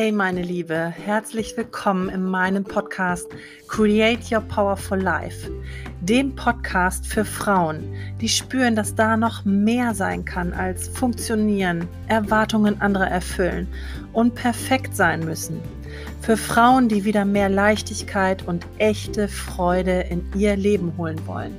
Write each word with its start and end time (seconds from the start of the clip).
Hey 0.00 0.12
meine 0.12 0.42
Liebe, 0.42 0.94
herzlich 0.96 1.56
willkommen 1.56 2.08
in 2.08 2.22
meinem 2.22 2.62
Podcast 2.62 3.26
Create 3.66 4.30
Your 4.30 4.42
Powerful 4.42 5.00
Life, 5.00 5.50
dem 6.02 6.36
Podcast 6.36 7.04
für 7.04 7.24
Frauen, 7.24 7.82
die 8.20 8.28
spüren, 8.28 8.76
dass 8.76 8.94
da 8.94 9.16
noch 9.16 9.44
mehr 9.44 9.94
sein 9.94 10.24
kann 10.24 10.52
als 10.52 10.86
funktionieren, 10.86 11.88
Erwartungen 12.06 12.80
anderer 12.80 13.08
erfüllen 13.08 13.66
und 14.12 14.36
perfekt 14.36 14.94
sein 14.94 15.24
müssen. 15.24 15.60
Für 16.20 16.36
Frauen, 16.36 16.88
die 16.88 17.04
wieder 17.04 17.24
mehr 17.24 17.48
Leichtigkeit 17.48 18.46
und 18.46 18.64
echte 18.78 19.26
Freude 19.26 20.02
in 20.02 20.24
ihr 20.36 20.54
Leben 20.54 20.96
holen 20.96 21.18
wollen. 21.26 21.56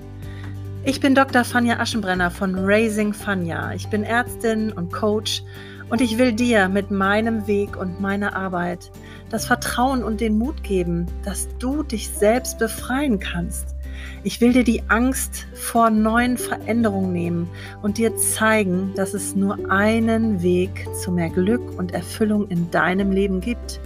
Ich 0.86 1.02
bin 1.02 1.14
Dr. 1.14 1.44
Fanja 1.44 1.78
Aschenbrenner 1.78 2.32
von 2.32 2.56
Raising 2.58 3.12
Fanja. 3.12 3.74
Ich 3.74 3.90
bin 3.90 4.06
Ärztin 4.06 4.72
und 4.72 4.94
Coach 4.94 5.44
und 5.90 6.02
ich 6.02 6.18
will 6.18 6.34
dir 6.34 6.70
mit 6.70 6.92
meinem 6.92 7.48
Weg 7.48 7.78
und 7.78 8.00
meiner 8.00 8.36
Arbeit 8.36 8.92
das 9.30 9.46
Vertrauen 9.46 10.04
und 10.04 10.22
den 10.22 10.38
Mut 10.38 10.64
geben, 10.64 11.08
dass 11.24 11.48
du 11.58 11.84
dich 11.84 12.10
selbst 12.10 12.60
befreien 12.60 13.20
kannst. 13.20 13.76
Ich 14.24 14.40
will 14.42 14.54
dir 14.54 14.64
die 14.64 14.84
Angst 14.88 15.48
vor 15.54 15.90
neuen 15.90 16.38
Veränderungen 16.38 17.12
nehmen 17.12 17.50
und 17.82 17.98
dir 17.98 18.16
zeigen, 18.16 18.94
dass 18.96 19.14
es 19.14 19.36
nur 19.36 19.72
einen 19.72 20.42
Weg 20.42 20.88
zu 21.02 21.12
mehr 21.12 21.30
Glück 21.30 21.78
und 21.78 21.94
Erfüllung 21.94 22.48
in 22.50 22.70
deinem 22.72 23.12
Leben 23.12 23.42
gibt. 23.42 23.80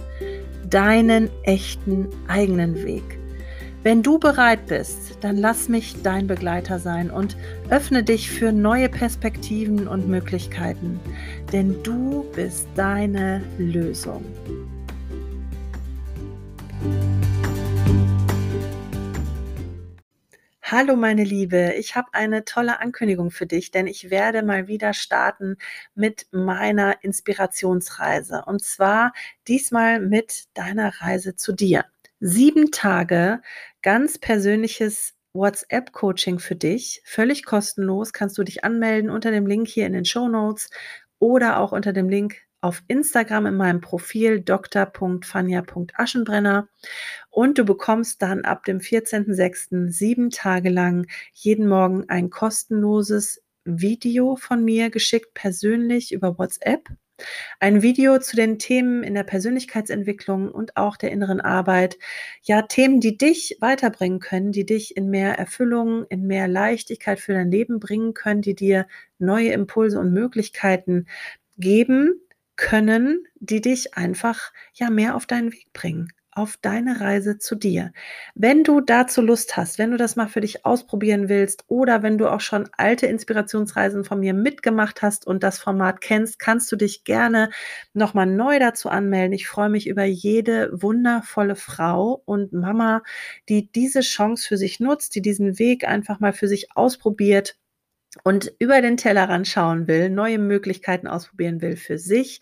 Deinen 0.68 1.30
echten 1.44 2.08
eigenen 2.28 2.82
Weg. 2.84 3.18
Wenn 3.84 4.02
du 4.02 4.18
bereit 4.18 4.64
bist, 4.66 5.18
dann 5.20 5.36
lass 5.36 5.68
mich 5.68 6.00
dein 6.02 6.26
Begleiter 6.26 6.78
sein 6.78 7.10
und 7.10 7.36
öffne 7.68 8.02
dich 8.02 8.30
für 8.30 8.50
neue 8.50 8.88
Perspektiven 8.88 9.86
und 9.88 10.08
Möglichkeiten, 10.08 10.98
denn 11.52 11.82
du 11.82 12.24
bist 12.34 12.66
deine 12.76 13.42
Lösung. 13.58 14.24
Hallo 20.62 20.96
meine 20.96 21.24
Liebe, 21.24 21.74
ich 21.76 21.94
habe 21.94 22.08
eine 22.12 22.46
tolle 22.46 22.80
Ankündigung 22.80 23.30
für 23.30 23.44
dich, 23.44 23.70
denn 23.70 23.86
ich 23.86 24.08
werde 24.08 24.42
mal 24.42 24.66
wieder 24.66 24.94
starten 24.94 25.58
mit 25.94 26.26
meiner 26.30 27.04
Inspirationsreise. 27.04 28.44
Und 28.46 28.64
zwar 28.64 29.12
diesmal 29.46 30.00
mit 30.00 30.46
deiner 30.54 31.02
Reise 31.02 31.36
zu 31.36 31.52
dir 31.52 31.84
sieben 32.26 32.70
Tage 32.70 33.42
ganz 33.82 34.18
persönliches 34.18 35.12
WhatsApp-Coaching 35.34 36.38
für 36.38 36.56
dich. 36.56 37.02
Völlig 37.04 37.44
kostenlos 37.44 38.14
kannst 38.14 38.38
du 38.38 38.44
dich 38.44 38.64
anmelden 38.64 39.10
unter 39.10 39.30
dem 39.30 39.46
Link 39.46 39.68
hier 39.68 39.86
in 39.86 39.92
den 39.92 40.06
Show 40.06 40.28
Notes 40.28 40.70
oder 41.18 41.58
auch 41.58 41.72
unter 41.72 41.92
dem 41.92 42.08
Link 42.08 42.36
auf 42.62 42.82
Instagram 42.88 43.44
in 43.44 43.56
meinem 43.56 43.82
Profil 43.82 44.40
dr.fania.aschenbrenner 44.40 46.66
und 47.28 47.58
du 47.58 47.66
bekommst 47.66 48.22
dann 48.22 48.46
ab 48.46 48.64
dem 48.64 48.78
14.06. 48.78 49.90
sieben 49.90 50.30
Tage 50.30 50.70
lang 50.70 51.06
jeden 51.34 51.68
Morgen 51.68 52.08
ein 52.08 52.30
kostenloses 52.30 53.42
Video 53.66 54.36
von 54.36 54.64
mir 54.64 54.88
geschickt 54.88 55.34
persönlich 55.34 56.10
über 56.10 56.38
WhatsApp 56.38 56.88
ein 57.60 57.82
Video 57.82 58.18
zu 58.18 58.36
den 58.36 58.58
Themen 58.58 59.02
in 59.02 59.14
der 59.14 59.24
Persönlichkeitsentwicklung 59.24 60.50
und 60.50 60.76
auch 60.76 60.96
der 60.96 61.10
inneren 61.12 61.40
Arbeit. 61.40 61.98
Ja, 62.42 62.62
Themen, 62.62 63.00
die 63.00 63.16
dich 63.16 63.56
weiterbringen 63.60 64.20
können, 64.20 64.52
die 64.52 64.66
dich 64.66 64.96
in 64.96 65.10
mehr 65.10 65.38
Erfüllung, 65.38 66.04
in 66.08 66.26
mehr 66.26 66.48
Leichtigkeit 66.48 67.20
für 67.20 67.32
dein 67.32 67.50
Leben 67.50 67.80
bringen 67.80 68.14
können, 68.14 68.42
die 68.42 68.54
dir 68.54 68.86
neue 69.18 69.52
Impulse 69.52 69.98
und 69.98 70.12
Möglichkeiten 70.12 71.06
geben 71.58 72.20
können, 72.56 73.26
die 73.36 73.60
dich 73.60 73.94
einfach 73.94 74.52
ja 74.74 74.90
mehr 74.90 75.16
auf 75.16 75.26
deinen 75.26 75.52
Weg 75.52 75.72
bringen 75.72 76.12
auf 76.36 76.56
deine 76.56 77.00
Reise 77.00 77.38
zu 77.38 77.54
dir. 77.54 77.92
Wenn 78.34 78.64
du 78.64 78.80
dazu 78.80 79.22
Lust 79.22 79.56
hast, 79.56 79.78
wenn 79.78 79.90
du 79.90 79.96
das 79.96 80.16
mal 80.16 80.28
für 80.28 80.40
dich 80.40 80.64
ausprobieren 80.64 81.28
willst 81.28 81.64
oder 81.68 82.02
wenn 82.02 82.18
du 82.18 82.28
auch 82.28 82.40
schon 82.40 82.68
alte 82.76 83.06
Inspirationsreisen 83.06 84.04
von 84.04 84.20
mir 84.20 84.34
mitgemacht 84.34 85.02
hast 85.02 85.26
und 85.26 85.42
das 85.42 85.58
Format 85.58 86.00
kennst, 86.00 86.38
kannst 86.38 86.70
du 86.72 86.76
dich 86.76 87.04
gerne 87.04 87.50
nochmal 87.92 88.26
neu 88.26 88.58
dazu 88.58 88.88
anmelden. 88.88 89.32
Ich 89.32 89.48
freue 89.48 89.68
mich 89.68 89.86
über 89.86 90.04
jede 90.04 90.70
wundervolle 90.72 91.56
Frau 91.56 92.22
und 92.24 92.52
Mama, 92.52 93.02
die 93.48 93.70
diese 93.70 94.00
Chance 94.00 94.46
für 94.48 94.56
sich 94.56 94.80
nutzt, 94.80 95.14
die 95.14 95.22
diesen 95.22 95.58
Weg 95.58 95.86
einfach 95.86 96.20
mal 96.20 96.32
für 96.32 96.48
sich 96.48 96.76
ausprobiert 96.76 97.56
und 98.22 98.52
über 98.58 98.80
den 98.80 98.96
Tellerrand 98.96 99.48
schauen 99.48 99.88
will, 99.88 100.08
neue 100.10 100.38
Möglichkeiten 100.38 101.08
ausprobieren 101.08 101.60
will 101.60 101.76
für 101.76 101.98
sich 101.98 102.40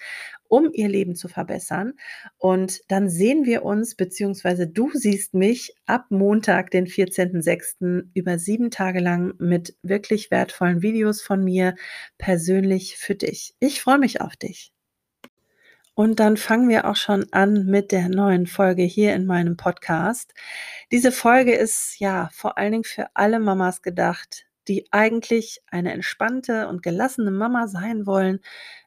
um 0.52 0.70
ihr 0.74 0.88
Leben 0.88 1.14
zu 1.14 1.28
verbessern. 1.28 1.94
Und 2.36 2.82
dann 2.88 3.08
sehen 3.08 3.46
wir 3.46 3.64
uns, 3.64 3.94
beziehungsweise 3.94 4.68
du 4.68 4.90
siehst 4.92 5.32
mich 5.32 5.74
ab 5.86 6.04
Montag, 6.10 6.70
den 6.70 6.86
14.06. 6.86 8.10
über 8.12 8.38
sieben 8.38 8.70
Tage 8.70 9.00
lang 9.00 9.32
mit 9.38 9.74
wirklich 9.82 10.30
wertvollen 10.30 10.82
Videos 10.82 11.22
von 11.22 11.42
mir 11.42 11.74
persönlich 12.18 12.98
für 12.98 13.14
dich. 13.14 13.54
Ich 13.60 13.80
freue 13.80 13.96
mich 13.96 14.20
auf 14.20 14.36
dich. 14.36 14.72
Und 15.94 16.20
dann 16.20 16.36
fangen 16.36 16.68
wir 16.68 16.86
auch 16.86 16.96
schon 16.96 17.24
an 17.32 17.64
mit 17.64 17.90
der 17.90 18.10
neuen 18.10 18.46
Folge 18.46 18.82
hier 18.82 19.14
in 19.14 19.24
meinem 19.24 19.56
Podcast. 19.56 20.34
Diese 20.90 21.12
Folge 21.12 21.54
ist 21.54 21.98
ja 21.98 22.28
vor 22.34 22.58
allen 22.58 22.72
Dingen 22.72 22.84
für 22.84 23.06
alle 23.14 23.40
Mamas 23.40 23.80
gedacht, 23.80 24.44
die 24.68 24.86
eigentlich 24.92 25.60
eine 25.70 25.92
entspannte 25.92 26.68
und 26.68 26.82
gelassene 26.82 27.30
Mama 27.30 27.68
sein 27.68 28.06
wollen, 28.06 28.40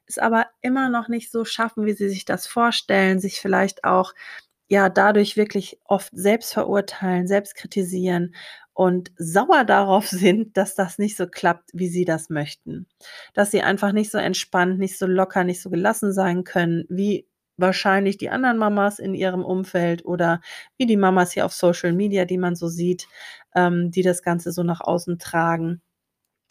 es 0.06 0.18
aber 0.18 0.46
immer 0.62 0.88
noch 0.88 1.08
nicht 1.08 1.30
so 1.30 1.44
schaffen, 1.44 1.86
wie 1.86 1.92
sie 1.92 2.08
sich 2.08 2.24
das 2.24 2.46
vorstellen, 2.46 3.20
sich 3.20 3.40
vielleicht 3.40 3.84
auch 3.84 4.14
ja 4.68 4.88
dadurch 4.88 5.36
wirklich 5.36 5.80
oft 5.84 6.10
selbst 6.12 6.52
verurteilen, 6.52 7.26
selbst 7.26 7.54
kritisieren 7.54 8.34
und 8.72 9.12
sauer 9.16 9.64
darauf 9.64 10.06
sind, 10.08 10.56
dass 10.56 10.74
das 10.74 10.98
nicht 10.98 11.16
so 11.16 11.26
klappt, 11.26 11.70
wie 11.72 11.88
sie 11.88 12.04
das 12.04 12.30
möchten. 12.30 12.86
Dass 13.34 13.50
sie 13.50 13.62
einfach 13.62 13.92
nicht 13.92 14.10
so 14.10 14.18
entspannt, 14.18 14.78
nicht 14.78 14.98
so 14.98 15.06
locker, 15.06 15.44
nicht 15.44 15.62
so 15.62 15.70
gelassen 15.70 16.12
sein 16.12 16.44
können, 16.44 16.84
wie 16.88 17.26
wahrscheinlich 17.56 18.18
die 18.18 18.30
anderen 18.30 18.58
Mamas 18.58 18.98
in 18.98 19.14
ihrem 19.14 19.44
Umfeld 19.44 20.04
oder 20.04 20.40
wie 20.78 20.86
die 20.86 20.96
Mamas 20.96 21.32
hier 21.32 21.46
auf 21.46 21.52
Social 21.54 21.92
Media, 21.92 22.24
die 22.24 22.38
man 22.38 22.56
so 22.56 22.68
sieht, 22.68 23.08
ähm, 23.54 23.90
die 23.90 24.02
das 24.02 24.22
Ganze 24.22 24.52
so 24.52 24.62
nach 24.62 24.80
außen 24.80 25.18
tragen. 25.18 25.80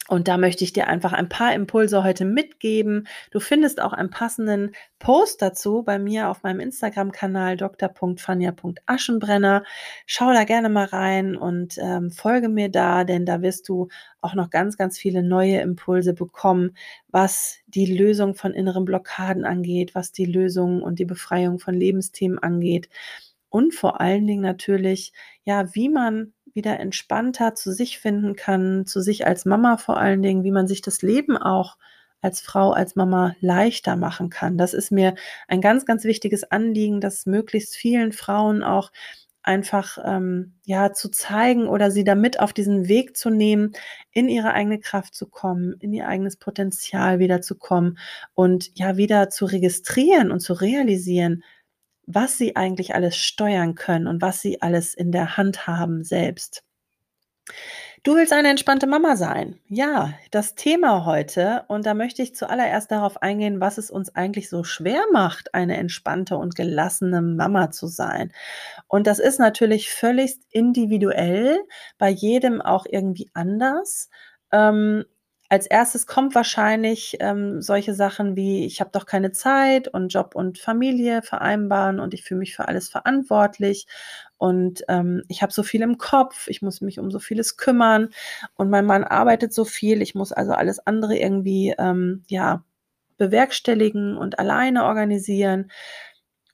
Und 0.08 0.28
da 0.28 0.38
möchte 0.38 0.62
ich 0.62 0.72
dir 0.72 0.86
einfach 0.86 1.12
ein 1.12 1.28
paar 1.28 1.52
Impulse 1.52 2.04
heute 2.04 2.24
mitgeben. 2.24 3.08
Du 3.32 3.40
findest 3.40 3.80
auch 3.80 3.92
einen 3.92 4.10
passenden 4.10 4.70
Post 4.98 5.40
dazu 5.42 5.82
bei 5.82 5.98
mir 5.98 6.28
auf 6.28 6.42
meinem 6.42 6.60
Instagram-Kanal 6.60 7.56
dr.fania.aschenbrenner. 7.56 9.64
Schau 10.06 10.32
da 10.32 10.44
gerne 10.44 10.68
mal 10.68 10.84
rein 10.86 11.36
und 11.36 11.78
ähm, 11.78 12.10
folge 12.10 12.48
mir 12.48 12.68
da, 12.68 13.04
denn 13.04 13.24
da 13.26 13.42
wirst 13.42 13.68
du 13.68 13.88
auch 14.20 14.34
noch 14.34 14.50
ganz, 14.50 14.76
ganz 14.76 14.96
viele 14.98 15.24
neue 15.24 15.60
Impulse 15.60 16.14
bekommen, 16.14 16.76
was 17.08 17.58
die 17.66 17.86
Lösung 17.86 18.34
von 18.34 18.52
inneren 18.52 18.84
Blockaden 18.84 19.44
angeht, 19.44 19.94
was 19.94 20.12
die 20.12 20.26
Lösung 20.26 20.82
und 20.82 20.98
die 21.00 21.04
Befreiung 21.04 21.58
von 21.58 21.74
Lebensthemen 21.74 22.38
angeht. 22.38 22.88
Und 23.48 23.74
vor 23.74 24.00
allen 24.00 24.26
Dingen 24.26 24.42
natürlich, 24.42 25.12
ja, 25.44 25.74
wie 25.74 25.88
man 25.88 26.32
wieder 26.56 26.80
entspannter 26.80 27.54
zu 27.54 27.72
sich 27.72 27.98
finden 28.00 28.34
kann, 28.34 28.86
zu 28.86 29.00
sich 29.00 29.26
als 29.26 29.44
Mama 29.44 29.76
vor 29.76 29.98
allen 29.98 30.22
Dingen, 30.22 30.42
wie 30.44 30.50
man 30.50 30.66
sich 30.66 30.82
das 30.82 31.02
Leben 31.02 31.36
auch 31.36 31.76
als 32.22 32.40
Frau, 32.40 32.72
als 32.72 32.96
Mama 32.96 33.36
leichter 33.40 33.96
machen 33.96 34.30
kann. 34.30 34.58
Das 34.58 34.74
ist 34.74 34.90
mir 34.90 35.14
ein 35.48 35.60
ganz, 35.60 35.84
ganz 35.86 36.04
wichtiges 36.04 36.50
Anliegen, 36.50 37.00
dass 37.00 37.26
möglichst 37.26 37.76
vielen 37.76 38.12
Frauen 38.12 38.62
auch 38.64 38.90
einfach 39.46 39.98
ähm, 40.04 40.54
ja 40.64 40.92
zu 40.92 41.08
zeigen 41.08 41.68
oder 41.68 41.92
sie 41.92 42.02
damit 42.02 42.40
auf 42.40 42.52
diesen 42.52 42.88
Weg 42.88 43.16
zu 43.16 43.30
nehmen, 43.30 43.72
in 44.10 44.28
ihre 44.28 44.52
eigene 44.52 44.80
Kraft 44.80 45.14
zu 45.14 45.28
kommen, 45.28 45.74
in 45.78 45.92
ihr 45.92 46.08
eigenes 46.08 46.36
Potenzial 46.36 47.20
wieder 47.20 47.40
zu 47.40 47.54
kommen 47.56 47.96
und 48.34 48.70
ja 48.74 48.96
wieder 48.96 49.30
zu 49.30 49.44
registrieren 49.44 50.32
und 50.32 50.40
zu 50.40 50.52
realisieren, 50.52 51.44
was 52.06 52.38
sie 52.38 52.56
eigentlich 52.56 52.94
alles 52.94 53.16
steuern 53.16 53.74
können 53.74 54.06
und 54.06 54.22
was 54.22 54.40
sie 54.40 54.62
alles 54.62 54.94
in 54.94 55.12
der 55.12 55.36
Hand 55.36 55.66
haben 55.66 56.04
selbst. 56.04 56.62
Du 58.02 58.14
willst 58.14 58.32
eine 58.32 58.50
entspannte 58.50 58.86
Mama 58.86 59.16
sein. 59.16 59.58
Ja, 59.66 60.12
das 60.30 60.54
Thema 60.54 61.04
heute. 61.06 61.64
Und 61.66 61.86
da 61.86 61.94
möchte 61.94 62.22
ich 62.22 62.36
zuallererst 62.36 62.92
darauf 62.92 63.20
eingehen, 63.20 63.60
was 63.60 63.78
es 63.78 63.90
uns 63.90 64.14
eigentlich 64.14 64.48
so 64.48 64.62
schwer 64.62 65.02
macht, 65.12 65.54
eine 65.54 65.76
entspannte 65.76 66.36
und 66.36 66.54
gelassene 66.54 67.20
Mama 67.20 67.72
zu 67.72 67.88
sein. 67.88 68.32
Und 68.86 69.08
das 69.08 69.18
ist 69.18 69.40
natürlich 69.40 69.90
völlig 69.90 70.38
individuell, 70.50 71.58
bei 71.98 72.08
jedem 72.08 72.62
auch 72.62 72.86
irgendwie 72.88 73.28
anders. 73.34 74.08
Ähm, 74.52 75.04
als 75.48 75.66
erstes 75.66 76.06
kommt 76.06 76.34
wahrscheinlich 76.34 77.16
ähm, 77.20 77.62
solche 77.62 77.94
Sachen 77.94 78.36
wie, 78.36 78.66
ich 78.66 78.80
habe 78.80 78.90
doch 78.92 79.06
keine 79.06 79.32
Zeit 79.32 79.88
und 79.88 80.08
Job 80.08 80.34
und 80.34 80.58
Familie 80.58 81.22
vereinbaren 81.22 82.00
und 82.00 82.14
ich 82.14 82.24
fühle 82.24 82.40
mich 82.40 82.56
für 82.56 82.68
alles 82.68 82.88
verantwortlich 82.88 83.86
und 84.38 84.82
ähm, 84.88 85.22
ich 85.28 85.42
habe 85.42 85.52
so 85.52 85.62
viel 85.62 85.82
im 85.82 85.98
Kopf, 85.98 86.48
ich 86.48 86.62
muss 86.62 86.80
mich 86.80 86.98
um 86.98 87.10
so 87.10 87.18
vieles 87.18 87.56
kümmern 87.56 88.10
und 88.54 88.70
mein 88.70 88.86
Mann 88.86 89.04
arbeitet 89.04 89.52
so 89.54 89.64
viel, 89.64 90.02
ich 90.02 90.14
muss 90.14 90.32
also 90.32 90.52
alles 90.52 90.84
andere 90.86 91.16
irgendwie 91.16 91.74
ähm, 91.78 92.24
ja 92.28 92.64
bewerkstelligen 93.18 94.16
und 94.16 94.38
alleine 94.38 94.84
organisieren. 94.84 95.70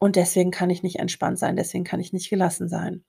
und 0.01 0.17
deswegen 0.17 0.51
kann 0.51 0.71
ich 0.71 0.83
nicht 0.83 0.99
entspannt 0.99 1.39
sein, 1.39 1.57
deswegen 1.57 1.85
kann 1.85 2.01
ich 2.01 2.13
nicht 2.13 2.31
gelassen 2.31 2.69
sein. 2.69 3.05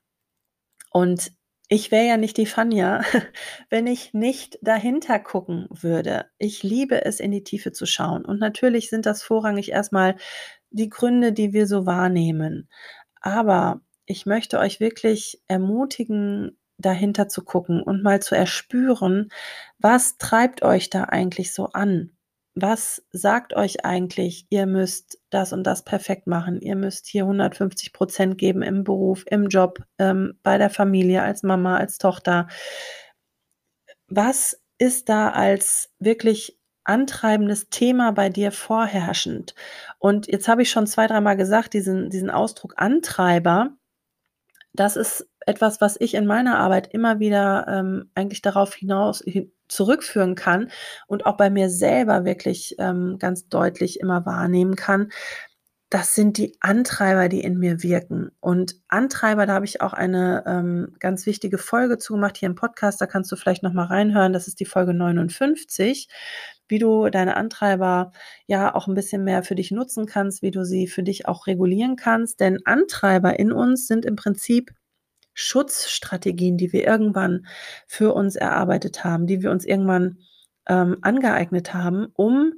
Und 0.92 1.34
ich 1.70 1.92
wäre 1.92 2.06
ja 2.06 2.18
nicht 2.18 2.38
die 2.38 2.46
Fanja, 2.46 3.02
wenn 3.70 3.88
ich 3.88 4.14
nicht 4.14 4.60
dahinter 4.62 5.20
gucken 5.20 5.68
würde. 5.70 6.26
Ich 6.38 6.64
liebe 6.64 7.06
es, 7.06 7.20
in 7.20 7.32
die 7.32 7.44
Tiefe 7.44 7.72
zu 7.72 7.86
schauen. 7.86 8.26
Und 8.26 8.40
natürlich 8.40 8.90
sind 8.90 9.06
das 9.06 9.24
vorrangig 9.24 9.72
erstmal 9.72 10.16
die 10.72 10.90
Gründe, 10.90 11.34
die 11.34 11.54
wir 11.54 11.68
so 11.68 11.86
wahrnehmen. 11.86 12.70
Aber 13.22 13.82
ich 14.06 14.26
möchte 14.26 14.60
euch 14.60 14.80
wirklich 14.80 15.42
ermutigen, 15.48 16.58
dahinter 16.78 17.30
zu 17.30 17.44
gucken 17.44 17.82
und 17.82 18.04
mal 18.04 18.22
zu 18.22 18.36
erspüren, 18.36 19.30
was 19.80 20.18
treibt 20.18 20.64
euch 20.64 20.90
da 20.90 21.06
eigentlich 21.06 21.54
so 21.54 21.68
an? 21.68 22.12
Was 22.56 23.04
sagt 23.12 23.56
euch 23.56 23.84
eigentlich, 23.84 24.46
ihr 24.50 24.68
müsst 24.68 25.20
das 25.32 25.54
und 25.54 25.64
das 25.64 25.84
perfekt 25.84 26.28
machen, 26.28 26.62
ihr 26.62 26.76
müsst 26.76 27.08
hier 27.08 27.24
150 27.24 27.94
Prozent 27.94 28.38
geben 28.38 28.62
im 28.62 28.84
Beruf, 28.84 29.24
im 29.28 29.48
Job, 29.48 29.80
ähm, 29.98 30.40
bei 30.44 30.58
der 30.58 30.70
Familie, 30.70 31.24
als 31.24 31.42
Mama, 31.42 31.78
als 31.78 31.98
Tochter. 31.98 32.48
Was 34.08 34.62
ist 34.78 35.10
da 35.10 35.30
als 35.30 35.92
wirklich 36.00 36.60
antreibendes 36.84 37.70
Thema 37.70 38.12
bei 38.12 38.30
dir 38.30 38.52
vorherrschend? 38.52 39.56
Und 39.98 40.28
jetzt 40.28 40.48
habe 40.48 40.62
ich 40.62 40.70
schon 40.70 40.86
zwei, 40.86 41.08
dreimal 41.08 41.38
gesagt, 41.38 41.74
diesen, 41.74 42.12
diesen 42.12 42.30
Ausdruck 42.30 42.76
Antreiber, 42.78 43.72
das 44.74 44.96
ist 44.96 45.28
etwas, 45.46 45.82
was 45.82 45.98
ich 46.00 46.14
in 46.14 46.26
meiner 46.26 46.58
Arbeit 46.60 46.94
immer 46.94 47.20
wieder 47.20 47.66
ähm, 47.68 48.10
eigentlich 48.16 48.42
darauf 48.42 48.74
hinaus 48.74 49.24
zurückführen 49.68 50.36
kann 50.36 50.70
und 51.08 51.26
auch 51.26 51.38
bei 51.38 51.50
mir 51.50 51.70
selber 51.70 52.26
wirklich 52.26 52.76
ähm, 52.80 53.18
ganz 53.20 53.48
deutlich 53.48 54.00
immer 54.00 54.26
wahrnehmen 54.26 54.76
kann. 54.76 55.12
Das 55.90 56.16
sind 56.16 56.38
die 56.38 56.58
Antreiber, 56.60 57.30
die 57.30 57.42
in 57.42 57.60
mir 57.60 57.84
wirken. 57.84 58.32
Und 58.40 58.76
Antreiber, 58.88 59.46
da 59.46 59.54
habe 59.54 59.66
ich 59.66 59.82
auch 59.82 59.94
eine 59.94 60.44
ähm, 60.48 60.96
ganz 61.00 61.28
wichtige 61.28 61.60
Folge 61.60 62.00
zugemacht 62.00 62.38
hier 62.38 62.50
im 62.50 62.56
Podcast. 62.56 63.00
Da 63.00 63.06
kannst 63.06 63.32
du 63.32 63.36
vielleicht 63.36 63.62
noch 63.62 63.74
mal 63.74 63.86
reinhören. 63.86 64.34
Das 64.34 64.48
ist 64.48 64.60
die 64.60 64.66
Folge 64.66 64.96
59 64.96 66.08
wie 66.68 66.80
du 66.80 67.10
deine 67.10 67.36
Antreiber 67.36 68.12
ja 68.48 68.74
auch 68.74 68.88
ein 68.88 68.96
bisschen 68.96 69.24
mehr 69.24 69.44
für 69.44 69.56
dich 69.56 69.72
nutzen 69.72 70.06
kannst, 70.06 70.42
wie 70.42 70.52
du 70.52 70.66
sie 70.66 70.88
für 70.88 71.04
dich 71.04 71.28
auch 71.28 71.46
regulieren 71.46 71.96
kannst. 71.96 72.40
Denn 72.40 72.60
Antreiber 72.66 73.38
in 73.40 73.52
uns 73.52 73.88
sind 73.88 74.06
im 74.06 74.16
Prinzip 74.16 74.72
Schutzstrategien, 75.34 76.58
die 76.58 76.74
wir 76.74 76.86
irgendwann 76.86 77.46
für 77.88 78.14
uns 78.14 78.36
erarbeitet 78.36 79.04
haben, 79.04 79.28
die 79.28 79.42
wir 79.42 79.52
uns 79.52 79.66
irgendwann 79.66 80.20
ähm, 80.68 80.98
angeeignet 81.02 81.74
haben, 81.74 82.08
um 82.14 82.54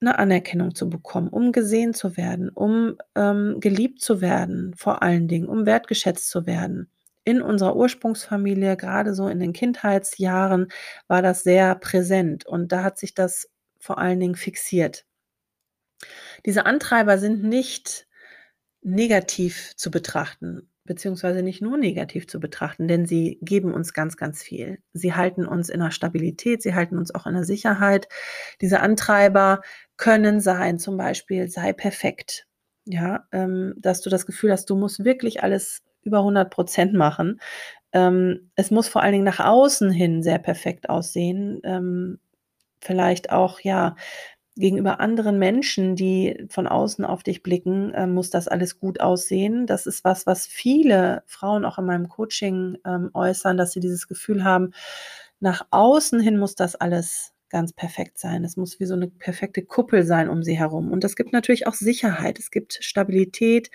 eine 0.00 0.18
Anerkennung 0.18 0.74
zu 0.74 0.90
bekommen, 0.90 1.28
um 1.28 1.52
gesehen 1.52 1.94
zu 1.94 2.16
werden, 2.16 2.50
um 2.50 2.96
ähm, 3.14 3.56
geliebt 3.60 4.02
zu 4.02 4.20
werden, 4.20 4.74
vor 4.76 5.02
allen 5.02 5.28
Dingen, 5.28 5.48
um 5.48 5.66
wertgeschätzt 5.66 6.28
zu 6.28 6.46
werden. 6.46 6.90
In 7.24 7.40
unserer 7.40 7.74
Ursprungsfamilie, 7.74 8.76
gerade 8.76 9.14
so 9.14 9.28
in 9.28 9.40
den 9.40 9.54
Kindheitsjahren, 9.54 10.68
war 11.08 11.22
das 11.22 11.42
sehr 11.42 11.74
präsent 11.76 12.44
und 12.44 12.70
da 12.70 12.82
hat 12.82 12.98
sich 12.98 13.14
das 13.14 13.48
vor 13.78 13.98
allen 13.98 14.20
Dingen 14.20 14.34
fixiert. 14.34 15.06
Diese 16.44 16.66
Antreiber 16.66 17.18
sind 17.18 17.42
nicht 17.42 18.06
negativ 18.82 19.74
zu 19.76 19.90
betrachten 19.90 20.68
beziehungsweise 20.84 21.42
nicht 21.42 21.62
nur 21.62 21.76
negativ 21.78 22.28
zu 22.28 22.40
betrachten, 22.40 22.88
denn 22.88 23.06
sie 23.06 23.38
geben 23.42 23.72
uns 23.72 23.92
ganz, 23.94 24.16
ganz 24.16 24.42
viel. 24.42 24.78
Sie 24.92 25.14
halten 25.14 25.46
uns 25.46 25.68
in 25.68 25.80
der 25.80 25.90
Stabilität, 25.90 26.62
sie 26.62 26.74
halten 26.74 26.98
uns 26.98 27.14
auch 27.14 27.26
in 27.26 27.34
der 27.34 27.44
Sicherheit. 27.44 28.08
Diese 28.60 28.80
Antreiber 28.80 29.62
können 29.96 30.40
sein, 30.40 30.78
zum 30.78 30.96
Beispiel, 30.96 31.48
sei 31.48 31.72
perfekt. 31.72 32.46
Ja, 32.86 33.26
ähm, 33.32 33.74
dass 33.78 34.02
du 34.02 34.10
das 34.10 34.26
Gefühl 34.26 34.52
hast, 34.52 34.68
du 34.68 34.76
musst 34.76 35.04
wirklich 35.04 35.42
alles 35.42 35.82
über 36.02 36.18
100 36.18 36.50
Prozent 36.50 36.92
machen. 36.92 37.40
Ähm, 37.92 38.50
es 38.56 38.70
muss 38.70 38.88
vor 38.88 39.02
allen 39.02 39.12
Dingen 39.12 39.24
nach 39.24 39.40
außen 39.40 39.90
hin 39.90 40.22
sehr 40.22 40.38
perfekt 40.38 40.90
aussehen. 40.90 41.60
Ähm, 41.64 42.18
vielleicht 42.80 43.30
auch, 43.32 43.60
ja, 43.60 43.96
gegenüber 44.56 45.00
anderen 45.00 45.38
Menschen, 45.38 45.96
die 45.96 46.46
von 46.48 46.66
außen 46.66 47.04
auf 47.04 47.22
dich 47.22 47.42
blicken, 47.42 47.92
äh, 47.92 48.06
muss 48.06 48.30
das 48.30 48.48
alles 48.48 48.78
gut 48.78 49.00
aussehen. 49.00 49.66
Das 49.66 49.86
ist 49.86 50.04
was, 50.04 50.26
was 50.26 50.46
viele 50.46 51.24
Frauen 51.26 51.64
auch 51.64 51.78
in 51.78 51.86
meinem 51.86 52.08
Coaching 52.08 52.78
ähm, 52.86 53.10
äußern, 53.14 53.56
dass 53.56 53.72
sie 53.72 53.80
dieses 53.80 54.06
Gefühl 54.06 54.44
haben, 54.44 54.72
nach 55.40 55.66
außen 55.70 56.20
hin 56.20 56.38
muss 56.38 56.54
das 56.54 56.76
alles 56.76 57.32
ganz 57.50 57.72
perfekt 57.72 58.18
sein. 58.18 58.44
Es 58.44 58.56
muss 58.56 58.80
wie 58.80 58.86
so 58.86 58.94
eine 58.94 59.08
perfekte 59.08 59.62
Kuppel 59.64 60.04
sein 60.04 60.28
um 60.28 60.42
sie 60.42 60.58
herum. 60.58 60.90
Und 60.92 61.04
das 61.04 61.16
gibt 61.16 61.32
natürlich 61.32 61.66
auch 61.66 61.74
Sicherheit. 61.74 62.38
Es 62.38 62.50
gibt 62.50 62.78
Stabilität. 62.80 63.70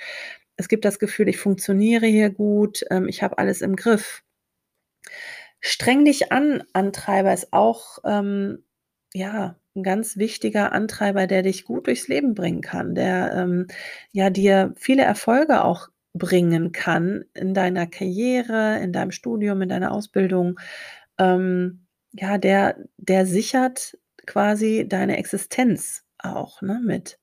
Es 0.57 0.67
gibt 0.67 0.85
das 0.85 0.99
Gefühl, 0.99 1.29
ich 1.29 1.37
funktioniere 1.37 2.05
hier 2.07 2.29
gut. 2.29 2.83
Ähm, 2.89 3.07
ich 3.07 3.21
habe 3.23 3.37
alles 3.37 3.61
im 3.61 3.75
Griff. 3.75 4.23
Streng 5.61 6.05
dich 6.05 6.31
an, 6.31 6.63
Antreiber 6.73 7.33
ist 7.33 7.51
auch, 7.51 7.99
ähm, 8.05 8.63
ja, 9.13 9.58
ein 9.75 9.83
ganz 9.83 10.17
wichtiger 10.17 10.71
Antreiber, 10.71 11.27
der 11.27 11.43
dich 11.43 11.65
gut 11.65 11.87
durchs 11.87 12.07
Leben 12.07 12.33
bringen 12.33 12.61
kann, 12.61 12.95
der 12.95 13.33
ähm, 13.33 13.67
ja 14.11 14.29
dir 14.29 14.73
viele 14.77 15.03
Erfolge 15.03 15.63
auch 15.63 15.89
bringen 16.13 16.71
kann 16.71 17.25
in 17.33 17.53
deiner 17.53 17.87
Karriere, 17.87 18.79
in 18.79 18.91
deinem 18.93 19.11
Studium, 19.11 19.61
in 19.61 19.69
deiner 19.69 19.91
Ausbildung. 19.91 20.59
Ähm, 21.17 21.85
ja, 22.13 22.37
der, 22.37 22.77
der 22.97 23.25
sichert 23.25 23.97
quasi 24.25 24.85
deine 24.87 25.17
Existenz 25.17 26.03
auch 26.17 26.61
ne, 26.61 26.81
mit. 26.83 27.19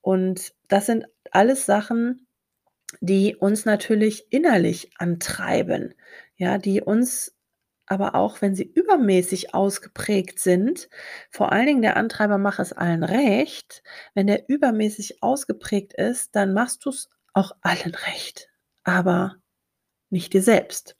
Und 0.00 0.54
das 0.68 0.86
sind 0.86 1.06
alles 1.30 1.66
Sachen, 1.66 2.26
die 3.00 3.36
uns 3.36 3.64
natürlich 3.64 4.26
innerlich 4.30 4.90
antreiben, 4.98 5.94
ja, 6.36 6.58
die 6.58 6.80
uns 6.80 7.33
aber 7.86 8.14
auch 8.14 8.40
wenn 8.40 8.54
sie 8.54 8.64
übermäßig 8.64 9.54
ausgeprägt 9.54 10.40
sind, 10.40 10.88
vor 11.30 11.52
allen 11.52 11.66
Dingen 11.66 11.82
der 11.82 11.96
Antreiber 11.96 12.38
macht 12.38 12.58
es 12.58 12.72
allen 12.72 13.04
recht, 13.04 13.82
wenn 14.14 14.26
der 14.26 14.48
übermäßig 14.48 15.22
ausgeprägt 15.22 15.92
ist, 15.94 16.34
dann 16.34 16.54
machst 16.54 16.84
du 16.84 16.90
es 16.90 17.10
auch 17.34 17.52
allen 17.60 17.94
recht, 17.94 18.48
aber 18.84 19.36
nicht 20.10 20.32
dir 20.32 20.42
selbst. 20.42 20.96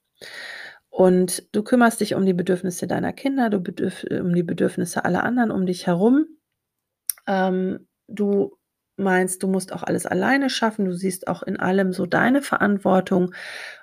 Und 0.90 1.48
du 1.52 1.62
kümmerst 1.62 2.00
dich 2.00 2.14
um 2.14 2.24
die 2.24 2.34
Bedürfnisse 2.34 2.86
deiner 2.86 3.12
Kinder, 3.12 3.50
du 3.50 3.60
bedürf, 3.60 4.04
um 4.10 4.34
die 4.34 4.42
Bedürfnisse 4.42 5.04
aller 5.04 5.24
anderen 5.24 5.50
um 5.50 5.66
dich 5.66 5.86
herum. 5.86 6.26
Ähm, 7.26 7.88
du 8.06 8.56
meinst, 8.96 9.42
du 9.42 9.48
musst 9.48 9.72
auch 9.72 9.82
alles 9.82 10.06
alleine 10.06 10.50
schaffen, 10.50 10.84
du 10.84 10.92
siehst 10.92 11.26
auch 11.26 11.42
in 11.42 11.58
allem 11.58 11.92
so 11.92 12.06
deine 12.06 12.42
Verantwortung 12.42 13.34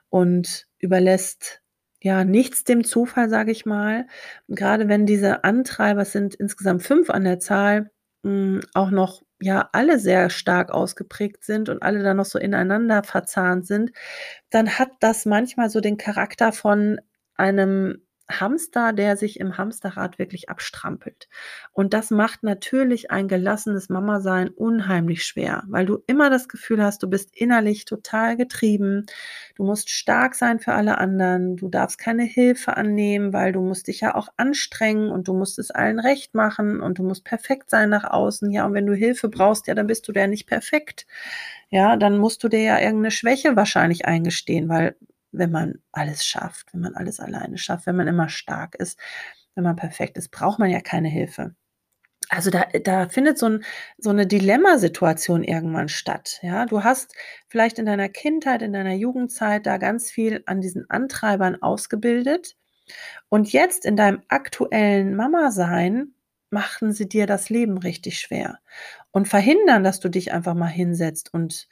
und 0.09 0.67
überlässt 0.77 1.61
ja, 2.01 2.23
nichts 2.25 2.63
dem 2.63 2.83
Zufall, 2.83 3.29
sage 3.29 3.51
ich 3.51 3.65
mal. 3.65 4.07
Gerade 4.47 4.87
wenn 4.89 5.05
diese 5.05 5.43
Antreiber, 5.43 6.05
sind 6.05 6.35
insgesamt 6.35 6.83
fünf 6.83 7.09
an 7.09 7.23
der 7.23 7.39
Zahl, 7.39 7.91
hm, 8.23 8.61
auch 8.73 8.91
noch 8.91 9.21
ja 9.41 9.69
alle 9.73 9.99
sehr 9.99 10.29
stark 10.29 10.71
ausgeprägt 10.71 11.43
sind 11.43 11.69
und 11.69 11.81
alle 11.83 12.03
dann 12.03 12.17
noch 12.17 12.25
so 12.25 12.39
ineinander 12.39 13.03
verzahnt 13.03 13.65
sind, 13.67 13.91
dann 14.51 14.77
hat 14.79 14.89
das 14.99 15.25
manchmal 15.25 15.69
so 15.69 15.79
den 15.81 15.97
Charakter 15.97 16.51
von 16.53 16.99
einem 17.35 18.03
Hamster, 18.39 18.93
der 18.93 19.17
sich 19.17 19.39
im 19.39 19.57
Hamsterrad 19.57 20.19
wirklich 20.19 20.49
abstrampelt. 20.49 21.27
Und 21.73 21.93
das 21.93 22.11
macht 22.11 22.43
natürlich 22.43 23.11
ein 23.11 23.27
gelassenes 23.27 23.89
Mama-Sein 23.89 24.49
unheimlich 24.49 25.23
schwer, 25.23 25.63
weil 25.67 25.85
du 25.85 26.03
immer 26.07 26.29
das 26.29 26.47
Gefühl 26.47 26.83
hast, 26.83 27.03
du 27.03 27.09
bist 27.09 27.35
innerlich 27.35 27.85
total 27.85 28.37
getrieben. 28.37 29.05
Du 29.55 29.63
musst 29.63 29.89
stark 29.89 30.35
sein 30.35 30.59
für 30.59 30.73
alle 30.73 30.97
anderen. 30.97 31.57
Du 31.57 31.67
darfst 31.69 31.97
keine 31.97 32.23
Hilfe 32.23 32.77
annehmen, 32.77 33.33
weil 33.33 33.51
du 33.51 33.61
musst 33.61 33.87
dich 33.87 34.01
ja 34.01 34.15
auch 34.15 34.29
anstrengen 34.37 35.09
und 35.09 35.27
du 35.27 35.33
musst 35.33 35.59
es 35.59 35.71
allen 35.71 35.99
recht 35.99 36.33
machen 36.33 36.81
und 36.81 36.99
du 36.99 37.03
musst 37.03 37.25
perfekt 37.25 37.69
sein 37.69 37.89
nach 37.89 38.03
außen. 38.03 38.51
Ja, 38.51 38.65
und 38.65 38.73
wenn 38.73 38.85
du 38.85 38.93
Hilfe 38.93 39.29
brauchst, 39.29 39.67
ja, 39.67 39.75
dann 39.75 39.87
bist 39.87 40.07
du 40.07 40.11
ja 40.13 40.27
nicht 40.27 40.47
perfekt. 40.47 41.05
Ja, 41.69 41.95
dann 41.97 42.17
musst 42.17 42.43
du 42.43 42.49
dir 42.49 42.61
ja 42.61 42.79
irgendeine 42.79 43.11
Schwäche 43.11 43.55
wahrscheinlich 43.55 44.05
eingestehen, 44.05 44.67
weil 44.69 44.95
wenn 45.31 45.51
man 45.51 45.75
alles 45.91 46.25
schafft, 46.25 46.73
wenn 46.73 46.81
man 46.81 46.95
alles 46.95 47.19
alleine 47.19 47.57
schafft, 47.57 47.85
wenn 47.85 47.95
man 47.95 48.07
immer 48.07 48.29
stark 48.29 48.75
ist, 48.75 48.99
wenn 49.55 49.63
man 49.63 49.75
perfekt 49.75 50.17
ist, 50.17 50.29
braucht 50.31 50.59
man 50.59 50.69
ja 50.69 50.81
keine 50.81 51.09
Hilfe. 51.09 51.55
Also 52.29 52.49
da, 52.49 52.65
da 52.83 53.09
findet 53.09 53.37
so, 53.37 53.47
ein, 53.47 53.63
so 53.97 54.09
eine 54.09 54.25
Dilemmasituation 54.25 55.43
irgendwann 55.43 55.89
statt. 55.89 56.39
Ja, 56.41 56.65
du 56.65 56.83
hast 56.83 57.13
vielleicht 57.47 57.77
in 57.77 57.85
deiner 57.85 58.07
Kindheit, 58.07 58.61
in 58.61 58.71
deiner 58.71 58.93
Jugendzeit 58.93 59.65
da 59.65 59.77
ganz 59.77 60.09
viel 60.09 60.41
an 60.45 60.61
diesen 60.61 60.89
Antreibern 60.89 61.61
ausgebildet. 61.61 62.55
Und 63.29 63.51
jetzt 63.51 63.85
in 63.85 63.97
deinem 63.97 64.21
aktuellen 64.29 65.15
Mama-Sein 65.15 66.13
machen 66.49 66.93
sie 66.93 67.07
dir 67.07 67.27
das 67.27 67.49
Leben 67.49 67.77
richtig 67.77 68.19
schwer 68.19 68.59
und 69.11 69.27
verhindern, 69.27 69.83
dass 69.83 69.99
du 69.99 70.09
dich 70.09 70.33
einfach 70.33 70.53
mal 70.53 70.67
hinsetzt 70.67 71.33
und 71.33 71.67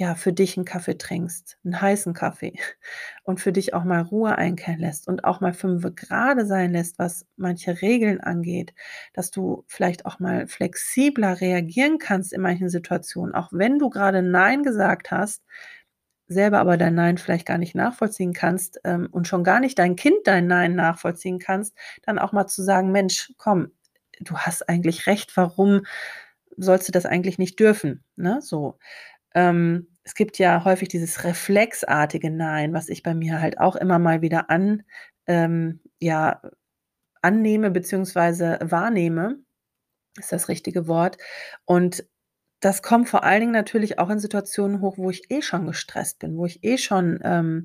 ja, 0.00 0.14
für 0.14 0.32
dich 0.32 0.56
einen 0.56 0.64
Kaffee 0.64 0.96
trinkst, 0.96 1.58
einen 1.64 1.80
heißen 1.80 2.14
Kaffee 2.14 2.54
und 3.24 3.40
für 3.40 3.52
dich 3.52 3.74
auch 3.74 3.82
mal 3.82 4.00
Ruhe 4.02 4.36
einkehren 4.38 4.78
lässt 4.78 5.08
und 5.08 5.24
auch 5.24 5.40
mal 5.40 5.52
fünf 5.52 5.84
gerade 5.96 6.46
sein 6.46 6.72
lässt, 6.72 7.00
was 7.00 7.26
manche 7.36 7.82
Regeln 7.82 8.20
angeht, 8.20 8.74
dass 9.12 9.32
du 9.32 9.64
vielleicht 9.66 10.06
auch 10.06 10.20
mal 10.20 10.46
flexibler 10.46 11.40
reagieren 11.40 11.98
kannst 11.98 12.32
in 12.32 12.40
manchen 12.40 12.68
Situationen, 12.68 13.34
auch 13.34 13.48
wenn 13.52 13.80
du 13.80 13.90
gerade 13.90 14.22
Nein 14.22 14.62
gesagt 14.62 15.10
hast, 15.10 15.42
selber 16.28 16.60
aber 16.60 16.76
dein 16.76 16.94
Nein 16.94 17.18
vielleicht 17.18 17.46
gar 17.46 17.58
nicht 17.58 17.74
nachvollziehen 17.74 18.32
kannst 18.32 18.80
ähm, 18.84 19.08
und 19.10 19.26
schon 19.26 19.42
gar 19.42 19.58
nicht 19.58 19.80
dein 19.80 19.96
Kind 19.96 20.18
dein 20.26 20.46
Nein 20.46 20.76
nachvollziehen 20.76 21.40
kannst, 21.40 21.76
dann 22.02 22.20
auch 22.20 22.30
mal 22.32 22.46
zu 22.46 22.62
sagen, 22.62 22.92
Mensch, 22.92 23.32
komm, 23.36 23.72
du 24.20 24.38
hast 24.38 24.68
eigentlich 24.68 25.08
recht, 25.08 25.36
warum 25.36 25.86
sollst 26.56 26.86
du 26.88 26.92
das 26.92 27.06
eigentlich 27.06 27.38
nicht 27.38 27.58
dürfen? 27.58 28.04
Ne? 28.16 28.40
So. 28.42 28.78
Ähm, 29.34 29.88
es 30.04 30.14
gibt 30.14 30.38
ja 30.38 30.64
häufig 30.64 30.88
dieses 30.88 31.24
reflexartige 31.24 32.30
Nein, 32.30 32.72
was 32.72 32.88
ich 32.88 33.02
bei 33.02 33.14
mir 33.14 33.40
halt 33.40 33.60
auch 33.60 33.76
immer 33.76 33.98
mal 33.98 34.22
wieder 34.22 34.50
an, 34.50 34.82
ähm, 35.26 35.80
ja, 36.00 36.40
annehme 37.22 37.70
bzw. 37.70 38.70
wahrnehme, 38.70 39.38
ist 40.18 40.32
das 40.32 40.48
richtige 40.48 40.88
Wort. 40.88 41.18
Und 41.64 42.06
das 42.60 42.82
kommt 42.82 43.08
vor 43.08 43.24
allen 43.24 43.40
Dingen 43.40 43.52
natürlich 43.52 43.98
auch 43.98 44.10
in 44.10 44.18
Situationen 44.18 44.80
hoch, 44.80 44.98
wo 44.98 45.10
ich 45.10 45.30
eh 45.30 45.42
schon 45.42 45.66
gestresst 45.66 46.18
bin, 46.18 46.36
wo 46.36 46.46
ich 46.46 46.64
eh 46.64 46.78
schon 46.78 47.20
ähm, 47.22 47.64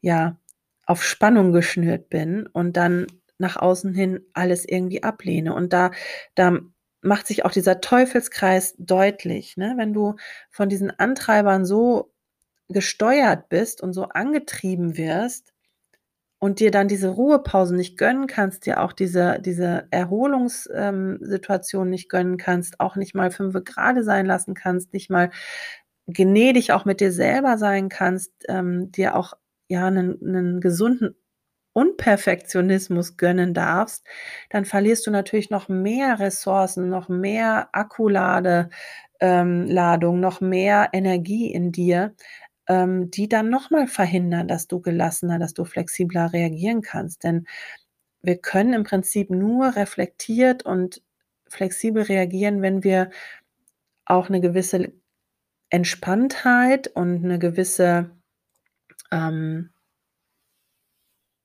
ja 0.00 0.38
auf 0.86 1.04
Spannung 1.04 1.52
geschnürt 1.52 2.08
bin 2.10 2.46
und 2.48 2.76
dann 2.76 3.06
nach 3.38 3.56
außen 3.56 3.94
hin 3.94 4.20
alles 4.34 4.64
irgendwie 4.66 5.02
ablehne. 5.02 5.54
Und 5.54 5.72
da, 5.72 5.90
da 6.34 6.58
macht 7.02 7.26
sich 7.26 7.44
auch 7.44 7.50
dieser 7.50 7.80
Teufelskreis 7.80 8.74
deutlich. 8.78 9.56
Ne? 9.56 9.74
Wenn 9.76 9.92
du 9.92 10.14
von 10.50 10.68
diesen 10.68 10.90
Antreibern 10.90 11.64
so 11.64 12.12
gesteuert 12.68 13.48
bist 13.48 13.82
und 13.82 13.92
so 13.92 14.04
angetrieben 14.04 14.96
wirst 14.96 15.52
und 16.38 16.60
dir 16.60 16.70
dann 16.70 16.88
diese 16.88 17.08
Ruhepausen 17.08 17.76
nicht 17.76 17.98
gönnen 17.98 18.26
kannst, 18.26 18.66
dir 18.66 18.80
auch 18.80 18.92
diese, 18.92 19.38
diese 19.40 19.86
Erholungssituation 19.90 21.86
ähm, 21.86 21.90
nicht 21.90 22.08
gönnen 22.08 22.36
kannst, 22.38 22.80
auch 22.80 22.96
nicht 22.96 23.14
mal 23.14 23.30
fünf 23.30 23.54
gerade 23.64 24.02
sein 24.04 24.26
lassen 24.26 24.54
kannst, 24.54 24.92
nicht 24.92 25.10
mal 25.10 25.30
gnädig 26.06 26.72
auch 26.72 26.84
mit 26.84 27.00
dir 27.00 27.12
selber 27.12 27.58
sein 27.58 27.88
kannst, 27.88 28.32
ähm, 28.48 28.90
dir 28.92 29.16
auch 29.16 29.34
ja 29.68 29.86
einen, 29.86 30.18
einen 30.22 30.60
gesunden 30.60 31.16
Unperfektionismus 31.74 33.16
gönnen 33.16 33.54
darfst, 33.54 34.04
dann 34.50 34.64
verlierst 34.64 35.06
du 35.06 35.10
natürlich 35.10 35.50
noch 35.50 35.68
mehr 35.68 36.20
Ressourcen, 36.20 36.88
noch 36.88 37.08
mehr 37.08 37.68
Akkulade, 37.72 38.70
ähm, 39.20 39.66
noch 39.66 40.40
mehr 40.40 40.90
Energie 40.92 41.52
in 41.52 41.72
dir, 41.72 42.14
ähm, 42.68 43.10
die 43.10 43.28
dann 43.28 43.50
nochmal 43.50 43.86
verhindern, 43.86 44.48
dass 44.48 44.66
du 44.68 44.80
gelassener, 44.80 45.38
dass 45.38 45.54
du 45.54 45.64
flexibler 45.64 46.32
reagieren 46.32 46.82
kannst. 46.82 47.24
Denn 47.24 47.46
wir 48.22 48.36
können 48.38 48.72
im 48.74 48.84
Prinzip 48.84 49.30
nur 49.30 49.76
reflektiert 49.76 50.64
und 50.64 51.02
flexibel 51.48 52.02
reagieren, 52.04 52.62
wenn 52.62 52.84
wir 52.84 53.10
auch 54.06 54.28
eine 54.28 54.40
gewisse 54.40 54.92
Entspanntheit 55.70 56.88
und 56.88 57.24
eine 57.24 57.38
gewisse 57.38 58.10
ähm, 59.12 59.71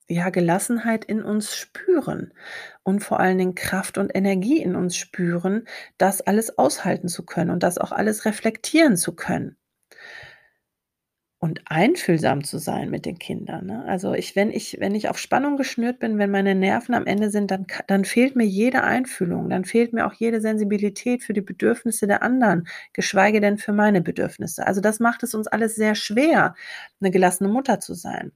ja, 0.10 0.30
Gelassenheit 0.30 1.06
in 1.06 1.22
uns 1.24 1.56
spüren 1.56 2.34
und 2.84 3.02
vor 3.02 3.20
allen 3.20 3.38
Dingen 3.38 3.56
Kraft 3.56 3.98
und 3.98 4.12
Energie 4.16 4.62
in 4.62 4.76
uns 4.76 4.96
spüren, 4.96 5.66
das 5.98 6.22
alles 6.22 6.58
aushalten 6.58 7.10
zu 7.10 7.26
können 7.26 7.52
und 7.52 7.64
das 7.64 7.78
auch 7.78 7.92
alles 7.92 8.26
reflektieren 8.26 8.98
zu 8.98 9.16
können 9.16 9.58
und 11.40 11.62
einfühlsam 11.66 12.44
zu 12.44 12.58
sein 12.58 12.90
mit 12.90 13.06
den 13.06 13.20
Kindern. 13.20 13.68
Ne? 13.68 13.86
Also 13.86 14.14
ich, 14.14 14.36
wenn 14.36 14.50
ich, 14.50 14.78
wenn 14.80 14.96
ich 14.96 15.08
auf 15.10 15.20
Spannung 15.20 15.56
geschnürt 15.56 16.00
bin, 16.00 16.18
wenn 16.18 16.32
meine 16.32 16.56
Nerven 16.56 16.96
am 16.96 17.06
Ende 17.06 17.30
sind, 17.30 17.52
dann, 17.52 17.68
dann 17.86 18.06
fehlt 18.06 18.36
mir 18.36 18.46
jede 18.46 18.84
Einfühlung, 18.84 19.50
dann 19.50 19.64
fehlt 19.64 19.94
mir 19.94 20.08
auch 20.08 20.14
jede 20.14 20.42
Sensibilität 20.42 21.24
für 21.24 21.34
die 21.34 21.42
Bedürfnisse 21.42 22.08
der 22.08 22.24
anderen, 22.24 22.68
geschweige 22.94 23.40
denn 23.40 23.60
für 23.60 23.72
meine 23.74 24.02
Bedürfnisse. 24.02 24.66
Also 24.66 24.82
das 24.82 25.00
macht 25.00 25.22
es 25.22 25.36
uns 25.36 25.48
alles 25.48 25.76
sehr 25.76 25.94
schwer, 25.94 26.56
eine 27.00 27.12
gelassene 27.12 27.50
Mutter 27.50 27.80
zu 27.80 27.94
sein. 27.94 28.32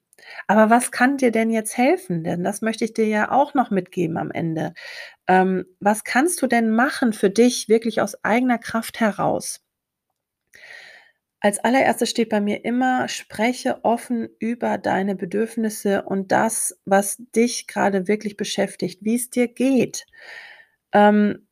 Aber 0.47 0.69
was 0.69 0.91
kann 0.91 1.17
dir 1.17 1.31
denn 1.31 1.49
jetzt 1.49 1.77
helfen? 1.77 2.23
Denn 2.23 2.43
das 2.43 2.61
möchte 2.61 2.85
ich 2.85 2.93
dir 2.93 3.07
ja 3.07 3.31
auch 3.31 3.53
noch 3.53 3.71
mitgeben 3.71 4.17
am 4.17 4.31
Ende. 4.31 4.73
Ähm, 5.27 5.65
was 5.79 6.03
kannst 6.03 6.41
du 6.41 6.47
denn 6.47 6.71
machen 6.71 7.13
für 7.13 7.29
dich 7.29 7.69
wirklich 7.69 8.01
aus 8.01 8.23
eigener 8.23 8.57
Kraft 8.59 8.99
heraus? 8.99 9.61
Als 11.39 11.57
allererstes 11.59 12.09
steht 12.11 12.29
bei 12.29 12.39
mir 12.39 12.63
immer, 12.65 13.07
spreche 13.07 13.83
offen 13.83 14.29
über 14.39 14.77
deine 14.77 15.15
Bedürfnisse 15.15 16.03
und 16.03 16.31
das, 16.31 16.77
was 16.85 17.17
dich 17.35 17.65
gerade 17.67 18.07
wirklich 18.07 18.37
beschäftigt, 18.37 18.99
wie 19.03 19.15
es 19.15 19.29
dir 19.31 19.47
geht. 19.47 20.05
Ähm, 20.93 21.47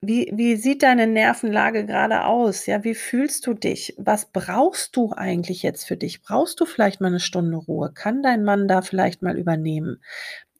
wie, 0.00 0.30
wie 0.32 0.56
sieht 0.56 0.82
deine 0.84 1.06
Nervenlage 1.08 1.84
gerade 1.84 2.24
aus? 2.24 2.66
Ja, 2.66 2.84
wie 2.84 2.94
fühlst 2.94 3.46
du 3.46 3.54
dich? 3.54 3.94
Was 3.98 4.26
brauchst 4.26 4.96
du 4.96 5.12
eigentlich 5.12 5.62
jetzt 5.62 5.86
für 5.86 5.96
dich? 5.96 6.22
Brauchst 6.22 6.60
du 6.60 6.66
vielleicht 6.66 7.00
mal 7.00 7.08
eine 7.08 7.20
Stunde 7.20 7.56
Ruhe? 7.56 7.92
Kann 7.92 8.22
dein 8.22 8.44
Mann 8.44 8.68
da 8.68 8.82
vielleicht 8.82 9.22
mal 9.22 9.36
übernehmen? 9.36 10.02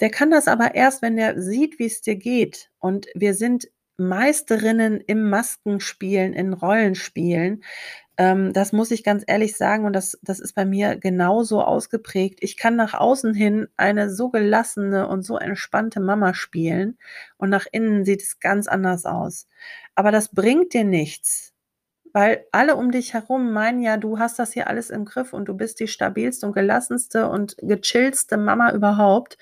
Der 0.00 0.10
kann 0.10 0.30
das 0.30 0.48
aber 0.48 0.74
erst, 0.74 1.02
wenn 1.02 1.18
er 1.18 1.40
sieht, 1.40 1.78
wie 1.78 1.86
es 1.86 2.00
dir 2.00 2.16
geht. 2.16 2.70
Und 2.78 3.06
wir 3.14 3.34
sind 3.34 3.68
Meisterinnen 3.98 5.00
im 5.00 5.28
Maskenspielen, 5.28 6.32
in 6.32 6.52
Rollenspielen. 6.54 7.62
Ähm, 8.18 8.52
das 8.52 8.72
muss 8.72 8.90
ich 8.90 9.04
ganz 9.04 9.24
ehrlich 9.26 9.56
sagen 9.56 9.84
und 9.86 9.92
das, 9.94 10.18
das 10.22 10.40
ist 10.40 10.54
bei 10.54 10.64
mir 10.64 10.96
genauso 10.96 11.62
ausgeprägt. 11.62 12.38
Ich 12.42 12.56
kann 12.56 12.76
nach 12.76 12.94
außen 12.94 13.34
hin 13.34 13.68
eine 13.76 14.10
so 14.10 14.30
gelassene 14.30 15.08
und 15.08 15.22
so 15.22 15.38
entspannte 15.38 16.00
Mama 16.00 16.34
spielen 16.34 16.98
und 17.38 17.50
nach 17.50 17.66
innen 17.72 18.04
sieht 18.04 18.22
es 18.22 18.40
ganz 18.40 18.68
anders 18.68 19.06
aus. 19.06 19.46
Aber 19.94 20.10
das 20.12 20.30
bringt 20.30 20.74
dir 20.74 20.84
nichts, 20.84 21.54
weil 22.12 22.46
alle 22.52 22.76
um 22.76 22.90
dich 22.92 23.14
herum 23.14 23.52
meinen 23.52 23.80
ja, 23.82 23.96
du 23.98 24.18
hast 24.18 24.38
das 24.38 24.52
hier 24.52 24.68
alles 24.68 24.90
im 24.90 25.04
Griff 25.04 25.32
und 25.32 25.46
du 25.48 25.54
bist 25.56 25.80
die 25.80 25.88
stabilste 25.88 26.46
und 26.46 26.54
gelassenste 26.54 27.28
und 27.30 27.56
gechillste 27.58 28.36
Mama 28.36 28.72
überhaupt. 28.72 29.38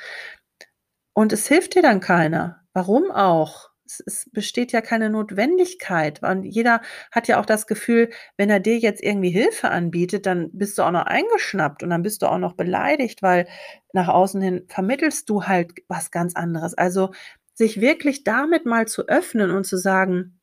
Und 1.15 1.33
es 1.33 1.49
hilft 1.49 1.75
dir 1.75 1.83
dann 1.83 1.99
keiner. 2.01 2.63
Warum 2.73 3.11
auch? 3.11 3.71
Es, 3.87 4.03
es 4.07 4.31
besteht 4.33 4.73
ja 4.73 4.81
keine 4.81 5.11
Notwendigkeit. 5.11 6.23
Und 6.23 6.45
jeder 6.45 6.81
hat 7.13 7.29
ja 7.29 7.41
auch 7.41 7.47
das 7.47 7.67
Gefühl, 7.67 8.11
wenn 8.37 8.51
er 8.51 8.61
dir 8.61 8.79
jetzt 8.79 9.03
irgendwie 9.03 9.31
Hilfe 9.31 9.71
anbietet, 9.71 10.27
dann 10.27 10.51
bist 10.53 10.79
du 10.79 10.83
auch 10.83 10.91
noch 10.91 11.07
eingeschnappt 11.07 11.83
und 11.83 11.91
dann 11.91 12.03
bist 12.03 12.23
du 12.23 12.27
auch 12.27 12.39
noch 12.39 12.55
beleidigt, 12.55 13.23
weil 13.23 13.47
nach 13.93 14.09
außen 14.09 14.41
hin 14.43 14.65
vermittelst 14.69 15.29
du 15.31 15.45
halt 15.45 15.73
was 15.89 16.11
ganz 16.11 16.35
anderes. 16.35 16.75
Also 16.75 17.11
sich 17.55 17.81
wirklich 17.81 18.25
damit 18.25 18.67
mal 18.67 18.87
zu 18.87 19.09
öffnen 19.09 19.51
und 19.51 19.65
zu 19.65 19.79
sagen, 19.79 20.36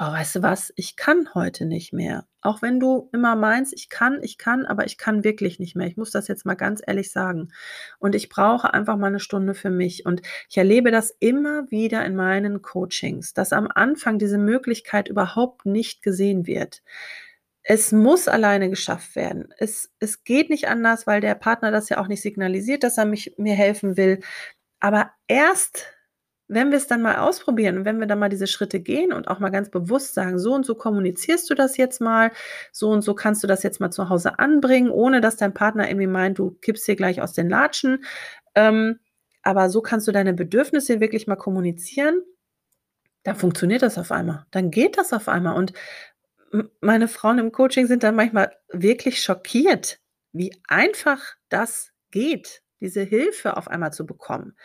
boah, 0.00 0.12
weißt 0.12 0.36
du 0.36 0.42
was, 0.42 0.72
ich 0.76 0.96
kann 0.96 1.28
heute 1.34 1.66
nicht 1.66 1.92
mehr. 1.92 2.26
Auch 2.40 2.62
wenn 2.62 2.80
du 2.80 3.10
immer 3.12 3.36
meinst, 3.36 3.74
ich 3.74 3.90
kann, 3.90 4.20
ich 4.22 4.38
kann, 4.38 4.64
aber 4.64 4.86
ich 4.86 4.96
kann 4.96 5.24
wirklich 5.24 5.58
nicht 5.58 5.76
mehr. 5.76 5.86
Ich 5.88 5.98
muss 5.98 6.10
das 6.10 6.26
jetzt 6.26 6.46
mal 6.46 6.54
ganz 6.54 6.80
ehrlich 6.86 7.12
sagen. 7.12 7.52
Und 7.98 8.14
ich 8.14 8.30
brauche 8.30 8.72
einfach 8.72 8.96
mal 8.96 9.08
eine 9.08 9.20
Stunde 9.20 9.52
für 9.52 9.68
mich. 9.68 10.06
Und 10.06 10.22
ich 10.48 10.56
erlebe 10.56 10.90
das 10.90 11.14
immer 11.20 11.70
wieder 11.70 12.02
in 12.06 12.16
meinen 12.16 12.62
Coachings, 12.62 13.34
dass 13.34 13.52
am 13.52 13.68
Anfang 13.74 14.18
diese 14.18 14.38
Möglichkeit 14.38 15.08
überhaupt 15.08 15.66
nicht 15.66 16.02
gesehen 16.02 16.46
wird. 16.46 16.82
Es 17.62 17.92
muss 17.92 18.26
alleine 18.26 18.70
geschafft 18.70 19.16
werden. 19.16 19.52
Es, 19.58 19.92
es 19.98 20.24
geht 20.24 20.48
nicht 20.48 20.66
anders, 20.68 21.06
weil 21.06 21.20
der 21.20 21.34
Partner 21.34 21.70
das 21.70 21.90
ja 21.90 21.98
auch 21.98 22.08
nicht 22.08 22.22
signalisiert, 22.22 22.84
dass 22.84 22.96
er 22.96 23.04
mich, 23.04 23.34
mir 23.36 23.54
helfen 23.54 23.98
will. 23.98 24.20
Aber 24.80 25.10
erst 25.28 25.84
wenn 26.50 26.70
wir 26.70 26.78
es 26.78 26.88
dann 26.88 27.00
mal 27.00 27.16
ausprobieren 27.18 27.78
und 27.78 27.84
wenn 27.84 28.00
wir 28.00 28.06
dann 28.06 28.18
mal 28.18 28.28
diese 28.28 28.48
Schritte 28.48 28.80
gehen 28.80 29.12
und 29.12 29.28
auch 29.28 29.38
mal 29.38 29.50
ganz 29.50 29.70
bewusst 29.70 30.14
sagen, 30.14 30.38
so 30.38 30.52
und 30.52 30.66
so 30.66 30.74
kommunizierst 30.74 31.48
du 31.48 31.54
das 31.54 31.76
jetzt 31.76 32.00
mal, 32.00 32.32
so 32.72 32.90
und 32.90 33.02
so 33.02 33.14
kannst 33.14 33.42
du 33.42 33.46
das 33.46 33.62
jetzt 33.62 33.80
mal 33.80 33.90
zu 33.90 34.08
Hause 34.08 34.38
anbringen, 34.40 34.90
ohne 34.90 35.20
dass 35.20 35.36
dein 35.36 35.54
Partner 35.54 35.88
irgendwie 35.88 36.08
meint, 36.08 36.38
du 36.38 36.50
kippst 36.60 36.86
hier 36.86 36.96
gleich 36.96 37.22
aus 37.22 37.34
den 37.34 37.48
Latschen. 37.48 38.04
Ähm, 38.56 38.98
aber 39.42 39.70
so 39.70 39.80
kannst 39.80 40.08
du 40.08 40.12
deine 40.12 40.34
Bedürfnisse 40.34 41.00
wirklich 41.00 41.28
mal 41.28 41.36
kommunizieren. 41.36 42.20
Dann 43.22 43.36
funktioniert 43.36 43.82
das 43.82 43.96
auf 43.96 44.10
einmal. 44.10 44.46
Dann 44.50 44.70
geht 44.70 44.98
das 44.98 45.12
auf 45.12 45.28
einmal. 45.28 45.56
Und 45.56 45.72
meine 46.80 47.06
Frauen 47.06 47.38
im 47.38 47.52
Coaching 47.52 47.86
sind 47.86 48.02
dann 48.02 48.16
manchmal 48.16 48.52
wirklich 48.72 49.22
schockiert, 49.22 50.00
wie 50.32 50.52
einfach 50.66 51.20
das 51.48 51.92
geht, 52.10 52.62
diese 52.80 53.02
Hilfe 53.02 53.56
auf 53.56 53.68
einmal 53.68 53.92
zu 53.92 54.04
bekommen. 54.04 54.56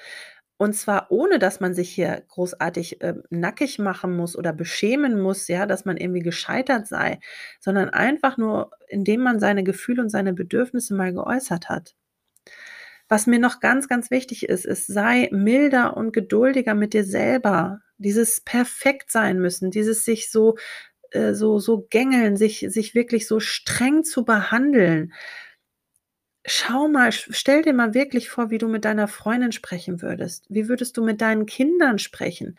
Und 0.57 0.73
zwar 0.73 1.07
ohne, 1.11 1.37
dass 1.37 1.59
man 1.59 1.73
sich 1.73 1.89
hier 1.89 2.23
großartig, 2.29 3.01
äh, 3.01 3.15
nackig 3.29 3.77
machen 3.77 4.15
muss 4.15 4.37
oder 4.37 4.53
beschämen 4.53 5.19
muss, 5.19 5.47
ja, 5.49 5.65
dass 5.65 5.83
man 5.85 5.97
irgendwie 5.97 6.21
gescheitert 6.21 6.87
sei, 6.87 7.19
sondern 7.59 7.89
einfach 7.89 8.37
nur, 8.37 8.71
indem 8.87 9.21
man 9.21 9.39
seine 9.39 9.63
Gefühle 9.63 10.01
und 10.01 10.09
seine 10.09 10.33
Bedürfnisse 10.33 10.95
mal 10.95 11.13
geäußert 11.13 11.67
hat. 11.67 11.95
Was 13.09 13.27
mir 13.27 13.39
noch 13.39 13.59
ganz, 13.59 13.87
ganz 13.87 14.09
wichtig 14.11 14.47
ist, 14.47 14.65
ist, 14.65 14.87
sei 14.87 15.29
milder 15.31 15.95
und 15.97 16.13
geduldiger 16.13 16.73
mit 16.73 16.93
dir 16.93 17.03
selber. 17.03 17.81
Dieses 17.97 18.41
perfekt 18.41 19.11
sein 19.11 19.39
müssen, 19.39 19.71
dieses 19.71 20.05
sich 20.05 20.31
so 20.31 20.55
äh, 21.11 21.33
so, 21.33 21.59
so 21.59 21.87
gängeln, 21.89 22.35
sich, 22.37 22.65
sich 22.69 22.95
wirklich 22.95 23.27
so 23.27 23.39
streng 23.39 24.03
zu 24.03 24.25
behandeln. 24.25 25.13
Schau 26.47 26.87
mal, 26.87 27.11
stell 27.11 27.63
dir 27.63 27.73
mal 27.73 27.93
wirklich 27.95 28.29
vor, 28.29 28.49
wie 28.51 28.57
du 28.59 28.67
mit 28.67 28.85
deiner 28.85 29.07
Freundin 29.07 29.51
sprechen 29.51 30.01
würdest. 30.01 30.45
Wie 30.49 30.67
würdest 30.67 30.95
du 30.97 31.03
mit 31.03 31.21
deinen 31.21 31.45
Kindern 31.47 31.97
sprechen? 31.97 32.57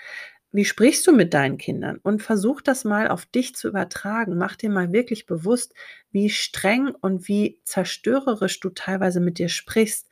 Wie 0.53 0.65
sprichst 0.65 1.07
du 1.07 1.13
mit 1.13 1.35
deinen 1.35 1.59
Kindern? 1.59 1.99
Und 2.03 2.23
versuch 2.23 2.63
das 2.63 2.85
mal 2.85 3.09
auf 3.09 3.27
dich 3.27 3.55
zu 3.55 3.69
übertragen. 3.69 4.37
Mach 4.39 4.57
dir 4.57 4.71
mal 4.71 4.93
wirklich 4.93 5.27
bewusst, 5.27 5.75
wie 6.11 6.31
streng 6.31 6.91
und 7.01 7.29
wie 7.29 7.61
zerstörerisch 7.65 8.61
du 8.61 8.71
teilweise 8.71 9.21
mit 9.21 9.39
dir 9.39 9.49
sprichst. 9.49 10.09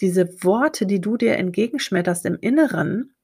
Diese 0.00 0.42
Worte, 0.44 0.86
die 0.86 1.00
du 1.00 1.16
dir 1.18 1.36
entgegenschmetterst 1.36 2.24
im 2.26 2.38
Inneren, 2.40 3.14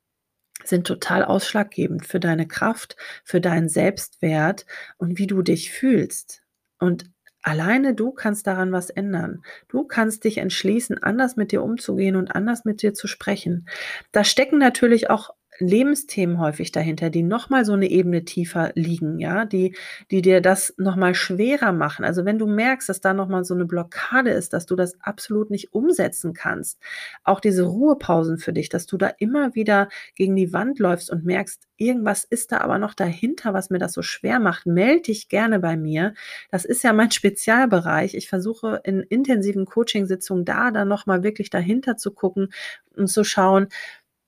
sind 0.64 0.86
total 0.86 1.24
ausschlaggebend 1.24 2.06
für 2.06 2.20
deine 2.20 2.48
Kraft, 2.48 2.96
für 3.24 3.40
deinen 3.40 3.68
Selbstwert 3.68 4.66
und 4.98 5.18
wie 5.18 5.26
du 5.28 5.42
dich 5.42 5.72
fühlst. 5.72 6.42
Und 6.78 7.10
alleine 7.46 7.94
du 7.94 8.10
kannst 8.10 8.46
daran 8.48 8.72
was 8.72 8.90
ändern. 8.90 9.42
Du 9.68 9.84
kannst 9.84 10.24
dich 10.24 10.38
entschließen, 10.38 11.02
anders 11.02 11.36
mit 11.36 11.52
dir 11.52 11.62
umzugehen 11.62 12.16
und 12.16 12.34
anders 12.34 12.64
mit 12.64 12.82
dir 12.82 12.92
zu 12.92 13.06
sprechen. 13.06 13.68
Da 14.10 14.24
stecken 14.24 14.58
natürlich 14.58 15.10
auch 15.10 15.30
Lebensthemen 15.58 16.38
häufig 16.38 16.72
dahinter, 16.72 17.10
die 17.10 17.22
nochmal 17.22 17.64
so 17.64 17.72
eine 17.72 17.88
Ebene 17.90 18.25
tiefer 18.25 18.72
liegen, 18.75 19.18
ja, 19.18 19.44
die, 19.44 19.75
die 20.10 20.22
dir 20.22 20.40
das 20.40 20.75
nochmal 20.76 21.14
schwerer 21.14 21.72
machen. 21.72 22.04
Also 22.04 22.25
wenn 22.25 22.38
du 22.38 22.46
merkst, 22.46 22.88
dass 22.88 23.00
da 23.00 23.14
nochmal 23.14 23.44
so 23.44 23.54
eine 23.54 23.64
Blockade 23.64 24.30
ist, 24.30 24.52
dass 24.52 24.66
du 24.66 24.76
das 24.76 25.00
absolut 25.00 25.50
nicht 25.50 25.72
umsetzen 25.72 26.32
kannst, 26.32 26.78
auch 27.25 27.40
diese 27.40 27.64
Ruhepausen 27.64 28.38
für 28.38 28.52
dich, 28.52 28.68
dass 28.68 28.86
du 28.86 28.96
da 28.96 29.08
immer 29.18 29.54
wieder 29.54 29.88
gegen 30.14 30.36
die 30.36 30.52
Wand 30.52 30.78
läufst 30.78 31.10
und 31.10 31.25
merkst, 31.25 31.66
irgendwas 31.76 32.25
ist 32.25 32.52
da 32.52 32.58
aber 32.58 32.78
noch 32.78 32.94
dahinter, 32.94 33.54
was 33.54 33.70
mir 33.70 33.78
das 33.78 33.92
so 33.92 34.02
schwer 34.02 34.38
macht, 34.40 34.66
melde 34.66 35.02
dich 35.02 35.28
gerne 35.28 35.58
bei 35.58 35.76
mir. 35.76 36.14
Das 36.50 36.64
ist 36.64 36.82
ja 36.82 36.92
mein 36.92 37.10
Spezialbereich. 37.16 38.14
Ich 38.14 38.28
versuche 38.28 38.80
in 38.84 39.00
intensiven 39.00 39.66
Coachingsitzungen 39.66 40.44
da 40.44 40.70
dann 40.70 40.88
nochmal 40.88 41.22
wirklich 41.22 41.50
dahinter 41.50 41.96
zu 41.96 42.12
gucken 42.12 42.48
und 42.96 43.08
zu 43.08 43.25
schauen, 43.25 43.68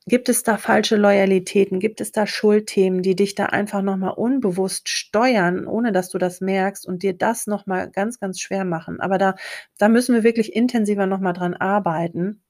Gibt 0.08 0.30
es 0.30 0.42
da 0.42 0.56
falsche 0.56 0.96
Loyalitäten? 0.96 1.80
Gibt 1.80 2.00
es 2.00 2.12
da 2.12 2.26
Schuldthemen, 2.26 3.02
die 3.02 3.14
dich 3.14 3.34
da 3.34 3.46
einfach 3.46 3.82
nochmal 3.82 4.14
unbewusst 4.14 4.88
steuern, 4.88 5.66
ohne 5.66 5.92
dass 5.92 6.08
du 6.08 6.16
das 6.18 6.40
merkst 6.40 6.86
und 6.86 7.02
dir 7.02 7.12
das 7.12 7.46
nochmal 7.46 7.90
ganz, 7.90 8.18
ganz 8.18 8.40
schwer 8.40 8.64
machen? 8.64 9.00
Aber 9.00 9.18
da, 9.18 9.34
da 9.76 9.88
müssen 9.88 10.14
wir 10.14 10.22
wirklich 10.22 10.54
intensiver 10.56 11.06
nochmal 11.06 11.34
dran 11.34 11.52
arbeiten. 11.52 12.42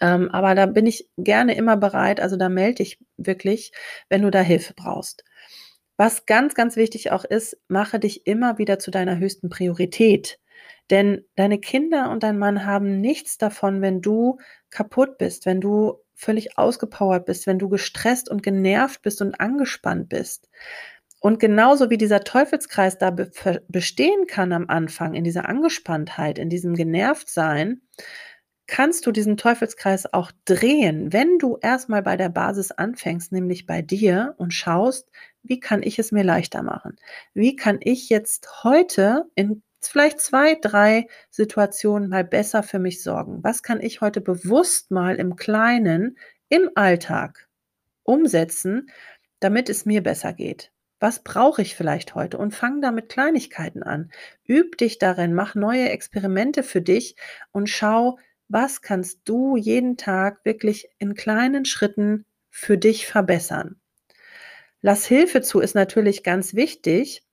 Ähm, 0.00 0.30
aber 0.30 0.54
da 0.54 0.66
bin 0.66 0.86
ich 0.86 1.08
gerne 1.18 1.56
immer 1.56 1.76
bereit. 1.76 2.20
Also 2.20 2.36
da 2.36 2.48
melde 2.48 2.76
dich 2.76 2.98
wirklich, 3.16 3.72
wenn 4.08 4.22
du 4.22 4.30
da 4.30 4.40
Hilfe 4.40 4.74
brauchst. 4.74 5.24
Was 5.98 6.26
ganz, 6.26 6.54
ganz 6.54 6.76
wichtig 6.76 7.12
auch 7.12 7.24
ist, 7.24 7.58
mache 7.68 7.98
dich 8.00 8.26
immer 8.26 8.58
wieder 8.58 8.78
zu 8.78 8.90
deiner 8.90 9.18
höchsten 9.18 9.50
Priorität. 9.50 10.38
Denn 10.90 11.24
deine 11.34 11.58
Kinder 11.58 12.10
und 12.10 12.22
dein 12.22 12.38
Mann 12.38 12.64
haben 12.64 13.00
nichts 13.00 13.38
davon, 13.38 13.82
wenn 13.82 14.00
du 14.02 14.38
kaputt 14.70 15.18
bist, 15.18 15.46
wenn 15.46 15.60
du 15.60 15.98
völlig 16.14 16.58
ausgepowert 16.58 17.26
bist, 17.26 17.46
wenn 17.46 17.58
du 17.58 17.68
gestresst 17.68 18.30
und 18.30 18.42
genervt 18.42 19.02
bist 19.02 19.20
und 19.20 19.40
angespannt 19.40 20.08
bist. 20.08 20.48
Und 21.20 21.40
genauso 21.40 21.90
wie 21.90 21.98
dieser 21.98 22.20
Teufelskreis 22.20 22.98
da 22.98 23.10
be 23.10 23.30
bestehen 23.68 24.26
kann 24.26 24.52
am 24.52 24.66
Anfang, 24.68 25.14
in 25.14 25.24
dieser 25.24 25.48
Angespanntheit, 25.48 26.38
in 26.38 26.50
diesem 26.50 26.74
Genervtsein, 26.74 27.82
kannst 28.66 29.06
du 29.06 29.12
diesen 29.12 29.36
Teufelskreis 29.36 30.12
auch 30.12 30.32
drehen, 30.44 31.12
wenn 31.12 31.38
du 31.38 31.58
erstmal 31.60 32.02
bei 32.02 32.16
der 32.16 32.28
Basis 32.28 32.72
anfängst, 32.72 33.32
nämlich 33.32 33.66
bei 33.66 33.82
dir 33.82 34.34
und 34.38 34.52
schaust, 34.52 35.08
wie 35.42 35.60
kann 35.60 35.82
ich 35.82 35.98
es 35.98 36.12
mir 36.12 36.24
leichter 36.24 36.62
machen? 36.62 36.96
Wie 37.34 37.56
kann 37.56 37.78
ich 37.80 38.08
jetzt 38.08 38.64
heute 38.64 39.24
in 39.36 39.62
vielleicht 39.80 40.20
zwei, 40.20 40.54
drei 40.54 41.06
Situationen 41.30 42.08
mal 42.08 42.24
besser 42.24 42.62
für 42.62 42.78
mich 42.78 43.02
sorgen? 43.02 43.42
Was 43.42 43.62
kann 43.62 43.80
ich 43.80 44.00
heute 44.00 44.20
bewusst 44.20 44.90
mal 44.90 45.16
im 45.16 45.36
Kleinen, 45.36 46.18
im 46.48 46.70
Alltag 46.74 47.48
umsetzen, 48.02 48.90
damit 49.40 49.68
es 49.68 49.84
mir 49.84 50.02
besser 50.02 50.32
geht? 50.32 50.72
Was 50.98 51.22
brauche 51.22 51.60
ich 51.60 51.76
vielleicht 51.76 52.14
heute? 52.14 52.38
Und 52.38 52.54
fang 52.54 52.80
da 52.80 52.90
mit 52.90 53.10
Kleinigkeiten 53.10 53.82
an. 53.82 54.10
Üb 54.48 54.78
dich 54.78 54.98
darin, 54.98 55.34
mach 55.34 55.54
neue 55.54 55.90
Experimente 55.90 56.62
für 56.62 56.80
dich 56.80 57.16
und 57.52 57.68
schau, 57.68 58.18
was 58.48 58.80
kannst 58.80 59.20
du 59.24 59.56
jeden 59.56 59.96
Tag 59.96 60.44
wirklich 60.44 60.88
in 60.98 61.14
kleinen 61.14 61.64
Schritten 61.64 62.24
für 62.48 62.78
dich 62.78 63.06
verbessern. 63.06 63.78
Lass 64.80 65.04
Hilfe 65.04 65.42
zu 65.42 65.60
ist 65.60 65.74
natürlich 65.74 66.22
ganz 66.22 66.54
wichtig, 66.54 67.25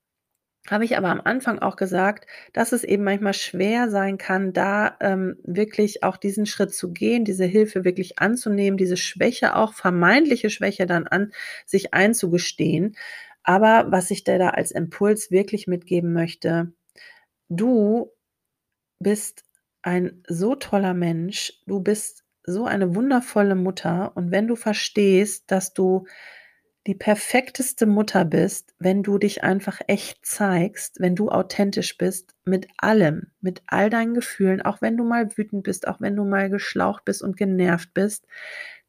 habe 0.69 0.85
ich 0.85 0.97
aber 0.97 1.09
am 1.09 1.21
Anfang 1.23 1.59
auch 1.59 1.75
gesagt, 1.75 2.25
dass 2.53 2.71
es 2.71 2.83
eben 2.83 3.03
manchmal 3.03 3.33
schwer 3.33 3.89
sein 3.89 4.17
kann, 4.17 4.53
da 4.53 4.95
ähm, 5.01 5.37
wirklich 5.43 6.03
auch 6.03 6.15
diesen 6.15 6.45
Schritt 6.45 6.73
zu 6.73 6.93
gehen, 6.93 7.25
diese 7.25 7.45
Hilfe 7.45 7.83
wirklich 7.83 8.19
anzunehmen, 8.19 8.77
diese 8.77 8.97
Schwäche, 8.97 9.55
auch 9.55 9.73
vermeintliche 9.73 10.49
Schwäche 10.49 10.85
dann 10.85 11.05
an 11.07 11.33
sich 11.65 11.93
einzugestehen. 11.93 12.95
Aber 13.43 13.91
was 13.91 14.09
ich 14.09 14.23
dir 14.23 14.39
da 14.39 14.49
als 14.49 14.71
Impuls 14.71 15.31
wirklich 15.31 15.67
mitgeben 15.67 16.13
möchte, 16.13 16.71
du 17.49 18.11
bist 18.99 19.43
ein 19.81 20.23
so 20.27 20.55
toller 20.55 20.93
Mensch, 20.93 21.61
du 21.67 21.81
bist 21.81 22.23
so 22.45 22.65
eine 22.65 22.95
wundervolle 22.95 23.55
Mutter 23.55 24.13
und 24.15 24.31
wenn 24.31 24.47
du 24.47 24.55
verstehst, 24.55 25.51
dass 25.51 25.73
du 25.73 26.05
die 26.85 26.95
perfekteste 26.95 27.85
Mutter 27.85 28.25
bist, 28.25 28.73
wenn 28.77 29.03
du 29.03 29.17
dich 29.17 29.43
einfach 29.43 29.79
echt 29.87 30.25
zeigst, 30.25 30.99
wenn 30.99 31.15
du 31.15 31.29
authentisch 31.29 31.97
bist 31.97 32.35
mit 32.43 32.67
allem, 32.77 33.27
mit 33.39 33.63
all 33.67 33.89
deinen 33.89 34.13
Gefühlen, 34.13 34.61
auch 34.61 34.81
wenn 34.81 34.97
du 34.97 35.05
mal 35.05 35.37
wütend 35.37 35.63
bist, 35.63 35.87
auch 35.87 36.01
wenn 36.01 36.15
du 36.15 36.25
mal 36.25 36.49
geschlaucht 36.49 37.05
bist 37.05 37.21
und 37.21 37.37
genervt 37.37 37.93
bist. 37.93 38.27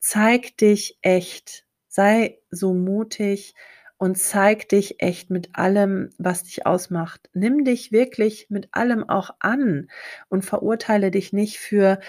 Zeig 0.00 0.56
dich 0.56 0.98
echt. 1.02 1.64
Sei 1.86 2.40
so 2.50 2.74
mutig 2.74 3.54
und 3.96 4.18
zeig 4.18 4.68
dich 4.68 5.00
echt 5.00 5.30
mit 5.30 5.50
allem, 5.52 6.10
was 6.18 6.42
dich 6.42 6.66
ausmacht. 6.66 7.30
Nimm 7.32 7.64
dich 7.64 7.92
wirklich 7.92 8.46
mit 8.50 8.68
allem 8.72 9.08
auch 9.08 9.30
an 9.38 9.88
und 10.28 10.44
verurteile 10.44 11.12
dich 11.12 11.32
nicht 11.32 11.58
für 11.58 12.00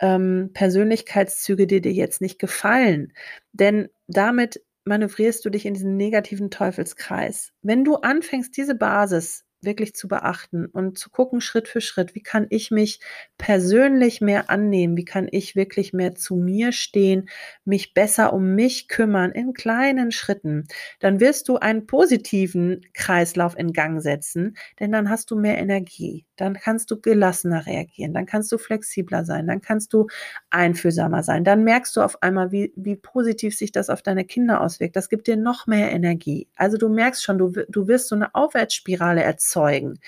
ähm, 0.00 0.50
Persönlichkeitszüge, 0.54 1.66
die 1.66 1.82
dir 1.82 1.92
jetzt 1.92 2.22
nicht 2.22 2.38
gefallen. 2.38 3.12
Denn 3.52 3.90
damit 4.06 4.62
manövrierst 4.84 5.44
du 5.44 5.50
dich 5.50 5.66
in 5.66 5.74
diesen 5.74 5.96
negativen 5.96 6.50
Teufelskreis. 6.50 7.52
Wenn 7.62 7.84
du 7.84 7.96
anfängst, 7.96 8.56
diese 8.56 8.74
Basis 8.74 9.44
wirklich 9.64 9.94
zu 9.94 10.08
beachten 10.08 10.66
und 10.66 10.98
zu 10.98 11.10
gucken 11.10 11.40
Schritt 11.40 11.68
für 11.68 11.80
Schritt, 11.80 12.14
wie 12.14 12.22
kann 12.22 12.46
ich 12.50 12.70
mich 12.70 13.00
persönlich 13.38 14.20
mehr 14.20 14.50
annehmen, 14.50 14.96
wie 14.96 15.04
kann 15.04 15.28
ich 15.30 15.56
wirklich 15.56 15.92
mehr 15.92 16.14
zu 16.14 16.36
mir 16.36 16.72
stehen, 16.72 17.28
mich 17.64 17.94
besser 17.94 18.32
um 18.32 18.54
mich 18.54 18.88
kümmern 18.88 19.32
in 19.32 19.52
kleinen 19.52 20.12
Schritten, 20.12 20.66
dann 21.00 21.20
wirst 21.20 21.48
du 21.48 21.56
einen 21.56 21.86
positiven 21.86 22.86
Kreislauf 22.94 23.56
in 23.58 23.72
Gang 23.72 24.02
setzen, 24.02 24.56
denn 24.80 24.92
dann 24.92 25.10
hast 25.10 25.30
du 25.30 25.36
mehr 25.36 25.58
Energie, 25.58 26.26
dann 26.36 26.54
kannst 26.54 26.90
du 26.90 27.00
gelassener 27.00 27.66
reagieren, 27.66 28.14
dann 28.14 28.26
kannst 28.26 28.50
du 28.52 28.58
flexibler 28.58 29.24
sein, 29.24 29.46
dann 29.46 29.60
kannst 29.60 29.92
du 29.92 30.06
einfühlsamer 30.50 31.22
sein, 31.22 31.44
dann 31.44 31.64
merkst 31.64 31.96
du 31.96 32.00
auf 32.02 32.22
einmal, 32.22 32.52
wie, 32.52 32.72
wie 32.76 32.96
positiv 32.96 33.56
sich 33.56 33.72
das 33.72 33.90
auf 33.90 34.02
deine 34.02 34.24
Kinder 34.24 34.60
auswirkt, 34.60 34.96
das 34.96 35.08
gibt 35.08 35.26
dir 35.26 35.36
noch 35.36 35.66
mehr 35.66 35.92
Energie. 35.92 36.48
Also 36.56 36.76
du 36.76 36.88
merkst 36.88 37.22
schon, 37.22 37.38
du, 37.38 37.50
du 37.50 37.88
wirst 37.88 38.08
so 38.08 38.14
eine 38.14 38.34
Aufwärtsspirale 38.34 39.22
erzeugen, 39.22 39.53
erzeugen. 39.54 40.00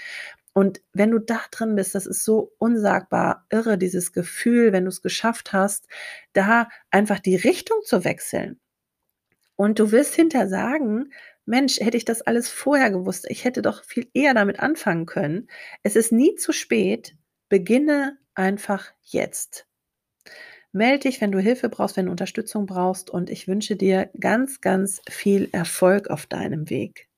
Und 0.52 0.80
wenn 0.94 1.10
du 1.10 1.18
da 1.18 1.40
drin 1.50 1.74
bist, 1.74 1.94
das 1.94 2.06
ist 2.06 2.24
so 2.24 2.52
unsagbar 2.58 3.46
irre, 3.50 3.76
dieses 3.76 4.12
Gefühl, 4.12 4.72
wenn 4.72 4.84
du 4.84 4.88
es 4.88 5.02
geschafft 5.02 5.52
hast, 5.52 5.86
da 6.32 6.68
einfach 6.90 7.20
die 7.20 7.36
Richtung 7.36 7.78
zu 7.84 8.04
wechseln. 8.04 8.58
Und 9.54 9.78
du 9.78 9.92
wirst 9.92 10.14
hinter 10.14 10.48
sagen, 10.48 11.12
Mensch, 11.44 11.78
hätte 11.78 11.96
ich 11.96 12.04
das 12.04 12.22
alles 12.22 12.48
vorher 12.48 12.90
gewusst, 12.90 13.26
ich 13.28 13.44
hätte 13.44 13.62
doch 13.62 13.84
viel 13.84 14.08
eher 14.14 14.34
damit 14.34 14.58
anfangen 14.60 15.06
können. 15.06 15.48
Es 15.82 15.94
ist 15.94 16.10
nie 16.10 16.34
zu 16.36 16.52
spät, 16.52 17.16
beginne 17.48 18.18
einfach 18.34 18.92
jetzt. 19.02 19.66
Melde 20.72 21.08
dich, 21.08 21.20
wenn 21.20 21.32
du 21.32 21.38
Hilfe 21.38 21.68
brauchst, 21.68 21.96
wenn 21.96 22.06
du 22.06 22.10
Unterstützung 22.10 22.66
brauchst 22.66 23.08
und 23.08 23.30
ich 23.30 23.46
wünsche 23.46 23.76
dir 23.76 24.10
ganz, 24.18 24.60
ganz 24.60 25.00
viel 25.08 25.48
Erfolg 25.52 26.08
auf 26.08 26.26
deinem 26.26 26.68
Weg. 26.68 27.08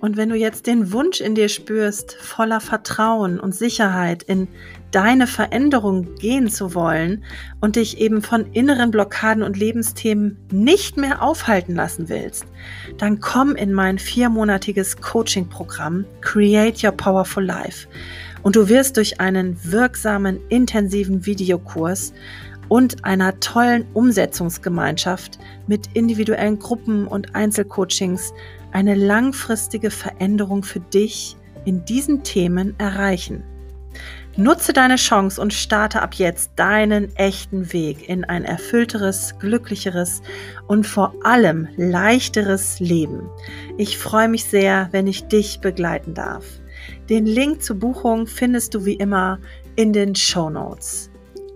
Und 0.00 0.16
wenn 0.16 0.28
du 0.28 0.36
jetzt 0.36 0.66
den 0.66 0.92
Wunsch 0.92 1.20
in 1.20 1.34
dir 1.34 1.48
spürst, 1.48 2.14
voller 2.14 2.60
Vertrauen 2.60 3.40
und 3.40 3.54
Sicherheit 3.54 4.22
in 4.22 4.46
deine 4.92 5.26
Veränderung 5.26 6.14
gehen 6.14 6.48
zu 6.48 6.74
wollen 6.74 7.24
und 7.60 7.76
dich 7.76 7.98
eben 7.98 8.22
von 8.22 8.46
inneren 8.52 8.90
Blockaden 8.90 9.42
und 9.42 9.56
Lebensthemen 9.56 10.38
nicht 10.52 10.96
mehr 10.96 11.20
aufhalten 11.20 11.74
lassen 11.74 12.08
willst, 12.08 12.46
dann 12.96 13.20
komm 13.20 13.56
in 13.56 13.72
mein 13.72 13.98
viermonatiges 13.98 14.98
Coaching-Programm 14.98 16.04
Create 16.20 16.82
Your 16.84 16.92
Powerful 16.92 17.44
Life. 17.44 17.88
Und 18.42 18.56
du 18.56 18.68
wirst 18.68 18.96
durch 18.96 19.20
einen 19.20 19.58
wirksamen, 19.64 20.38
intensiven 20.48 21.26
Videokurs 21.26 22.12
und 22.68 23.04
einer 23.04 23.40
tollen 23.40 23.86
Umsetzungsgemeinschaft 23.94 25.38
mit 25.66 25.88
individuellen 25.94 26.58
Gruppen 26.58 27.06
und 27.06 27.34
Einzelcoachings 27.34 28.32
eine 28.72 28.94
langfristige 28.94 29.90
Veränderung 29.90 30.62
für 30.62 30.80
dich 30.80 31.36
in 31.64 31.84
diesen 31.84 32.22
Themen 32.22 32.74
erreichen. 32.78 33.42
Nutze 34.36 34.72
deine 34.72 34.96
Chance 34.96 35.40
und 35.40 35.52
starte 35.52 36.00
ab 36.00 36.14
jetzt 36.14 36.52
deinen 36.54 37.14
echten 37.16 37.72
Weg 37.72 38.08
in 38.08 38.22
ein 38.24 38.44
erfüllteres, 38.44 39.34
glücklicheres 39.40 40.22
und 40.68 40.86
vor 40.86 41.12
allem 41.24 41.66
leichteres 41.76 42.78
Leben. 42.78 43.28
Ich 43.78 43.98
freue 43.98 44.28
mich 44.28 44.44
sehr, 44.44 44.88
wenn 44.92 45.08
ich 45.08 45.26
dich 45.26 45.60
begleiten 45.60 46.14
darf. 46.14 46.44
Den 47.08 47.26
Link 47.26 47.64
zur 47.64 47.80
Buchung 47.80 48.28
findest 48.28 48.74
du 48.74 48.84
wie 48.84 48.94
immer 48.94 49.40
in 49.74 49.92
den 49.92 50.14
Show 50.14 50.50
Notes. 50.50 51.07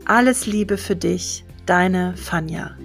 Alles 0.05 0.47
Liebe 0.47 0.79
für 0.79 0.97
dich, 0.97 1.45
deine 1.65 2.17
Fanja. 2.17 2.77